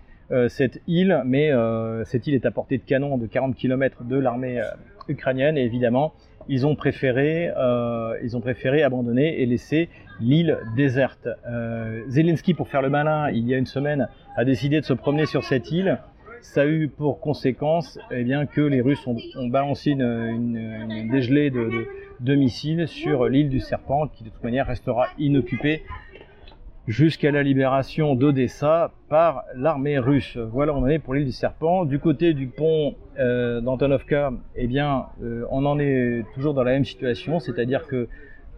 cette 0.49 0.81
île, 0.87 1.23
mais 1.25 1.51
cette 2.05 2.27
île 2.27 2.35
est 2.35 2.45
à 2.45 2.51
portée 2.51 2.77
de 2.77 2.83
canon 2.83 3.17
de 3.17 3.27
40 3.27 3.57
km 3.57 4.05
de 4.05 4.17
l'armée 4.17 4.63
ukrainienne 5.09 5.57
et 5.59 5.65
évidemment 5.65 6.13
ils 6.51 6.67
ont 6.67 6.77
préféré, 6.77 7.51
ils 8.23 8.35
ont 8.35 8.41
préféré 8.41 8.83
abandonner 8.83 9.43
et 9.43 9.45
laisser 9.45 9.91
l'île 10.19 10.57
déserte. 10.77 11.29
Zelensky, 12.09 12.55
pour 12.55 12.69
faire 12.69 12.81
le 12.81 12.89
malin, 12.89 13.29
il 13.29 13.47
y 13.47 13.53
a 13.53 13.59
une 13.59 13.67
semaine, 13.67 14.09
a 14.35 14.47
décidé 14.47 14.81
de 14.81 14.87
se 14.87 14.95
promener 14.95 15.27
sur 15.27 15.45
cette 15.45 15.71
île 15.71 15.99
ça 16.41 16.63
a 16.63 16.67
eu 16.67 16.89
pour 16.89 17.21
conséquence 17.21 17.99
eh 18.11 18.25
bien, 18.25 18.47
que 18.47 18.61
les 18.61 18.81
Russes 18.81 19.07
ont, 19.07 19.49
balancé 19.49 19.91
une, 19.91 20.03
une, 20.03 21.11
dégelée 21.11 21.51
de, 21.51 22.35
missiles 22.35 22.89
sur 22.89 23.27
l'île 23.27 23.49
du 23.49 23.61
Serpent, 23.61 24.09
qui 24.09 24.25
de 24.25 24.31
toute 24.31 24.43
manière 24.43 24.67
restera 24.67 25.09
inoccupée 25.19 25.83
jusqu'à 26.89 27.31
la 27.31 27.43
libération 27.43 28.15
d'Odessa 28.15 28.93
par 29.11 29.45
l'armée 29.55 29.99
russe. 29.99 30.39
Voilà, 30.39 30.75
on 30.75 30.79
en 30.79 30.89
est 30.89 30.99
pour 30.99 31.15
l'île 31.15 31.27
du 31.27 31.33
Serpent. 31.33 31.85
Du 31.85 31.99
côté 31.99 32.33
du 32.33 32.49
pont 32.49 32.95
euh, 33.19 33.61
d'Antonovka, 33.61 34.33
eh 34.57 34.67
bien, 34.67 35.05
euh, 35.23 35.45
on 35.51 35.67
en 35.67 35.79
est 35.79 36.25
toujours 36.35 36.55
dans 36.55 36.63
la 36.63 36.73
même 36.73 36.87
situation, 36.87 37.41
c'est-à-dire 37.41 37.87
que 37.87 38.09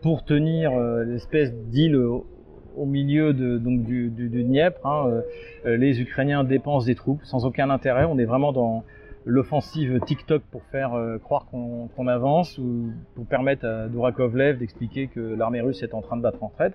pour 0.01 0.25
tenir 0.25 0.73
euh, 0.73 1.05
l'espèce 1.05 1.53
d'île 1.53 1.97
au 1.97 2.87
milieu 2.87 3.33
donc 3.33 3.83
du, 3.83 4.11
du, 4.11 4.29
Dniepr. 4.29 4.87
Hein, 4.87 5.23
les 5.64 6.01
Ukrainiens 6.01 6.45
dépensent 6.45 6.87
des 6.87 6.95
troupes 6.95 7.21
sans 7.25 7.45
aucun 7.45 7.69
intérêt. 7.69 8.05
On 8.05 8.16
est 8.16 8.25
vraiment 8.25 8.53
dans 8.53 8.85
l'offensive 9.31 10.01
TikTok 10.07 10.43
pour 10.51 10.62
faire 10.64 10.95
euh, 10.95 11.19
croire 11.19 11.47
qu'on 11.47 12.07
avance 12.09 12.59
ou 12.59 12.93
pour 13.14 13.27
permettre 13.27 13.66
à 13.66 13.88
Dourakovlev 13.88 14.59
d'expliquer 14.59 15.07
que 15.07 15.21
l'armée 15.21 15.61
russe 15.61 15.83
est 15.83 15.95
en 15.95 16.03
train 16.03 16.16
de 16.16 16.23
battre 16.23 16.43
en 16.43 16.49
retraite. 16.49 16.75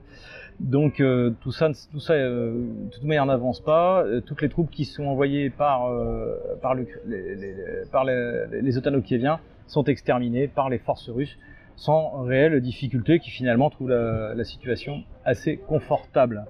Donc 0.60 1.00
euh, 1.00 1.32
tout 1.42 1.52
ça, 1.52 1.70
tout 1.92 2.00
ça, 2.00 2.16
de 2.16 2.90
toute 2.92 3.04
manière 3.04 3.26
n'avance 3.26 3.60
pas. 3.60 4.06
toutes 4.26 4.42
les 4.42 4.50
troupes 4.50 4.72
qui 4.72 4.86
sont 4.86 5.06
envoyées 5.06 5.50
par 5.50 5.92
par, 6.62 6.74
le, 6.74 6.88
les, 7.08 8.62
les 8.62 8.78
sont 9.68 9.84
exterminées 9.84 10.48
par 10.48 10.70
les 10.70 10.78
forces 10.78 11.10
russes 11.10 11.38
sans 11.76 12.24
réelle 12.24 12.62
difficulté, 12.62 13.20
qui 13.20 13.30
finalement 13.30 13.70
trouve 13.70 13.90
la, 13.90 14.44
situation 14.44 15.04
assez 15.24 15.58
confortable. 15.58 16.46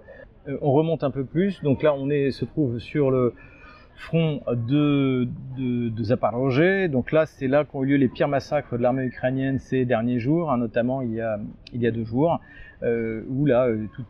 Euh, 0.47 0.57
on 0.61 0.71
remonte 0.71 1.03
un 1.03 1.11
peu 1.11 1.25
plus, 1.25 1.61
donc 1.63 1.83
là 1.83 1.93
on 1.93 2.09
est, 2.09 2.31
se 2.31 2.45
trouve 2.45 2.79
sur 2.79 3.11
le 3.11 3.33
front 3.95 4.41
de, 4.51 5.27
de, 5.57 6.87
donc 6.87 7.11
là 7.11 7.25
c'est 7.25 7.47
là 7.47 7.63
qu'ont 7.63 7.83
eu 7.83 7.87
lieu 7.87 7.95
les 7.95 8.07
pires 8.07 8.27
massacres 8.27 8.77
de 8.77 8.81
l'armée 8.81 9.05
ukrainienne 9.05 9.57
ces 9.59 9.85
derniers 9.85 10.19
jours, 10.19 10.51
hein, 10.51 10.57
notamment 10.57 11.01
il 11.01 11.13
y, 11.13 11.21
a, 11.21 11.91
deux 11.91 12.03
jours, 12.03 12.39
euh, 12.83 13.23
où 13.29 13.45
là 13.45 13.67
euh, 13.67 13.85
tout, 13.95 14.03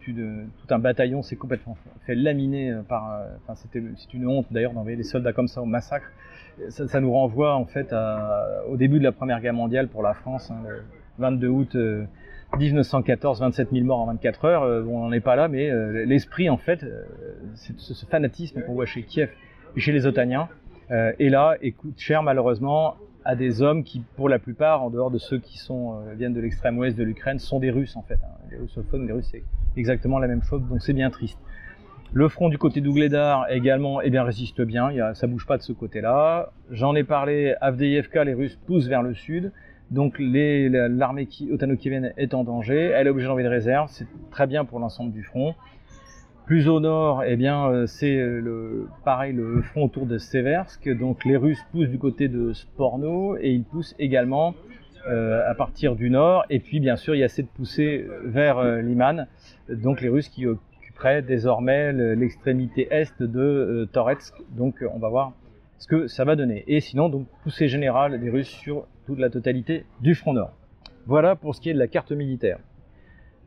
un 0.69 0.79
bataillon 0.79 1.21
s'est 1.21 1.35
complètement 1.35 1.77
fait 2.05 2.15
laminer 2.15 2.75
par, 2.89 3.21
enfin 3.43 3.55
c'était, 3.55 3.83
c'est 3.95 4.13
une 4.13 4.27
honte 4.27 4.47
d'ailleurs 4.51 4.73
d'envoyer 4.73 4.97
des 4.97 5.03
soldats 5.03 5.33
comme 5.33 5.47
ça 5.47 5.61
au 5.61 5.65
massacre, 5.65 6.11
ça, 6.69 6.99
nous 6.99 7.11
renvoie 7.11 7.55
en 7.55 7.65
fait 7.65 7.93
au 8.67 8.77
début 8.77 8.99
de 8.99 9.03
la 9.03 9.11
Première 9.11 9.39
Guerre 9.41 9.53
mondiale 9.53 9.87
pour 9.87 10.01
la 10.01 10.13
France, 10.13 10.51
hein, 10.51 10.63
22 11.19 11.47
août 11.47 11.77
1914, 12.57 13.39
27 13.39 13.69
000 13.71 13.85
morts 13.85 13.99
en 13.99 14.05
24 14.07 14.45
heures. 14.45 14.63
Euh, 14.63 14.83
on 14.83 15.01
n'en 15.01 15.11
est 15.11 15.19
pas 15.19 15.35
là, 15.35 15.47
mais 15.47 15.69
euh, 15.69 16.05
l'esprit, 16.05 16.49
en 16.49 16.57
fait, 16.57 16.83
euh, 16.83 17.03
c'est 17.55 17.77
ce, 17.77 18.05
fanatisme 18.05 18.61
qu'on 18.61 18.73
voit 18.73 18.85
chez 18.85 19.03
Kiev 19.03 19.29
chez 19.77 19.91
les 19.91 20.05
Otaniens, 20.05 20.47
et 21.19 21.29
là, 21.29 21.55
et 21.61 21.71
coûte 21.71 21.99
cher 21.99 22.21
malheureusement 22.23 22.95
à 23.23 23.35
des 23.35 23.63
hommes 23.63 23.83
qui, 23.83 24.01
pour 24.15 24.29
la 24.29 24.37
plupart, 24.37 24.83
en 24.83 24.91
dehors 24.91 25.09
de 25.09 25.17
ceux 25.17 25.39
qui 25.39 25.57
sont 25.57 25.99
viennent 26.15 26.33
de 26.33 26.41
l'extrême 26.41 26.77
ouest 26.77 26.95
de 26.95 27.03
l'Ukraine, 27.03 27.39
sont 27.39 27.59
des 27.59 27.71
Russes 27.71 27.95
en 27.95 28.03
fait. 28.03 28.19
Hein. 28.23 28.47
Les 28.51 28.57
russophones, 28.57 29.07
les 29.07 29.13
Russes, 29.13 29.29
c'est 29.31 29.43
exactement 29.75 30.19
la 30.19 30.27
même 30.27 30.43
chose, 30.43 30.61
donc 30.69 30.81
c'est 30.81 30.93
bien 30.93 31.09
triste. 31.09 31.39
Le 32.13 32.29
front 32.29 32.49
du 32.49 32.57
côté 32.57 32.81
d'Ougledar 32.81 33.49
également 33.49 33.99
eh 33.99 34.09
bien, 34.09 34.23
résiste 34.23 34.61
bien, 34.61 34.91
il 34.91 34.97
y 34.97 35.01
a, 35.01 35.15
ça 35.15 35.27
bouge 35.27 35.45
pas 35.45 35.57
de 35.57 35.63
ce 35.63 35.73
côté-là. 35.73 36.51
J'en 36.71 36.95
ai 36.95 37.03
parlé, 37.03 37.55
Avdeyevka, 37.59 38.23
les 38.23 38.33
Russes 38.33 38.57
poussent 38.67 38.87
vers 38.87 39.01
le 39.01 39.13
sud. 39.13 39.51
Donc 39.91 40.15
l'armée 40.19 41.27
otano-kievienne 41.51 42.13
est 42.17 42.33
en 42.33 42.43
danger, 42.43 42.91
elle 42.95 43.07
est 43.07 43.09
obligée 43.09 43.27
d'envoyer 43.27 43.47
de 43.47 43.53
réserve, 43.53 43.89
c'est 43.91 44.07
très 44.31 44.47
bien 44.47 44.65
pour 44.65 44.79
l'ensemble 44.79 45.11
du 45.11 45.23
front. 45.23 45.55
Plus 46.45 46.67
au 46.67 46.79
nord, 46.79 47.23
eh 47.23 47.37
bien, 47.37 47.67
euh, 47.71 47.87
c'est 47.87 48.17
le, 48.17 48.87
pareil 49.03 49.33
le 49.33 49.63
front 49.63 49.85
autour 49.85 50.05
de 50.05 50.19
Seversk. 50.19 50.87
Donc 50.95 51.25
les 51.25 51.37
Russes 51.37 51.63
poussent 51.71 51.89
du 51.89 51.97
côté 51.97 52.27
de 52.27 52.53
Sporno 52.53 53.35
et 53.37 53.49
ils 53.49 53.63
poussent 53.63 53.95
également 53.97 54.53
euh, 55.07 55.41
à 55.49 55.55
partir 55.55 55.95
du 55.95 56.11
nord. 56.11 56.45
Et 56.51 56.59
puis 56.59 56.79
bien 56.79 56.97
sûr, 56.97 57.15
il 57.15 57.19
y 57.19 57.23
a 57.23 57.29
cette 57.29 57.49
poussée 57.49 58.05
vers 58.23 58.59
euh, 58.59 58.79
Liman. 58.81 59.25
Donc 59.69 60.01
les 60.01 60.09
Russes 60.09 60.29
qui 60.29 60.45
occuperaient 60.45 61.23
désormais 61.23 61.91
l'extrémité 62.15 62.89
est 62.91 63.23
de 63.23 63.89
Toretsk. 63.91 64.35
Donc 64.55 64.85
on 64.93 64.99
va 64.99 65.09
voir 65.09 65.33
ce 65.79 65.87
que 65.87 66.05
ça 66.05 66.25
va 66.25 66.35
donner. 66.35 66.63
Et 66.67 66.79
sinon, 66.79 67.09
donc 67.09 67.25
poussée 67.41 67.67
générale 67.67 68.19
des 68.19 68.29
Russes 68.29 68.49
sur 68.49 68.85
toute 69.07 69.17
la 69.17 69.31
totalité 69.31 69.85
du 69.99 70.13
front 70.13 70.33
nord. 70.33 70.51
Voilà 71.07 71.35
pour 71.35 71.55
ce 71.55 71.61
qui 71.61 71.71
est 71.71 71.73
de 71.73 71.79
la 71.79 71.87
carte 71.87 72.11
militaire. 72.11 72.59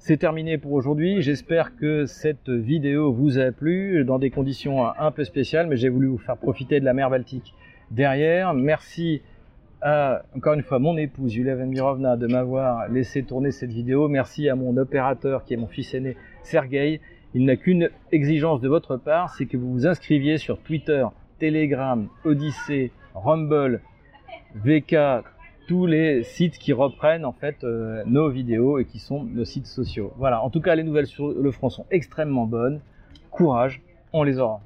C'est 0.00 0.16
terminé 0.16 0.58
pour 0.58 0.72
aujourd'hui. 0.72 1.22
J'espère 1.22 1.74
que 1.74 2.06
cette 2.06 2.48
vidéo 2.48 3.12
vous 3.12 3.38
a 3.38 3.50
plu 3.50 4.04
dans 4.04 4.20
des 4.20 4.30
conditions 4.30 4.86
un 4.86 5.10
peu 5.10 5.24
spéciales, 5.24 5.66
mais 5.66 5.76
j'ai 5.76 5.88
voulu 5.88 6.06
vous 6.06 6.18
faire 6.18 6.36
profiter 6.36 6.78
de 6.78 6.84
la 6.84 6.94
mer 6.94 7.10
Baltique 7.10 7.52
derrière. 7.90 8.54
Merci 8.54 9.22
à, 9.82 10.22
encore 10.36 10.54
une 10.54 10.62
fois, 10.62 10.78
mon 10.78 10.96
épouse 10.96 11.34
Yulia 11.34 11.56
Vemirovna 11.56 12.16
de 12.16 12.28
m'avoir 12.28 12.88
laissé 12.88 13.24
tourner 13.24 13.50
cette 13.50 13.72
vidéo. 13.72 14.06
Merci 14.06 14.48
à 14.48 14.54
mon 14.54 14.76
opérateur 14.76 15.44
qui 15.44 15.54
est 15.54 15.56
mon 15.56 15.66
fils 15.66 15.92
aîné 15.94 16.16
Sergei. 16.44 17.00
Il 17.34 17.44
n'a 17.44 17.56
qu'une 17.56 17.90
exigence 18.12 18.60
de 18.60 18.68
votre 18.68 18.96
part, 18.96 19.34
c'est 19.34 19.46
que 19.46 19.56
vous 19.56 19.72
vous 19.72 19.86
inscriviez 19.88 20.38
sur 20.38 20.58
Twitter, 20.58 21.04
Telegram, 21.40 22.08
Odyssey, 22.24 22.92
Rumble, 23.14 23.80
VK, 24.54 25.24
tous 25.68 25.86
les 25.86 26.24
sites 26.24 26.58
qui 26.58 26.72
reprennent 26.72 27.26
en 27.26 27.32
fait 27.32 27.62
euh, 27.62 28.02
nos 28.06 28.30
vidéos 28.30 28.78
et 28.78 28.86
qui 28.86 28.98
sont 28.98 29.22
nos 29.22 29.44
sites 29.44 29.66
sociaux. 29.66 30.12
Voilà, 30.16 30.42
en 30.42 30.50
tout 30.50 30.62
cas 30.62 30.74
les 30.74 30.82
nouvelles 30.82 31.06
sur 31.06 31.28
le 31.28 31.50
front 31.52 31.68
sont 31.68 31.84
extrêmement 31.90 32.46
bonnes. 32.46 32.80
Courage, 33.30 33.82
on 34.12 34.22
les 34.22 34.38
aura. 34.38 34.60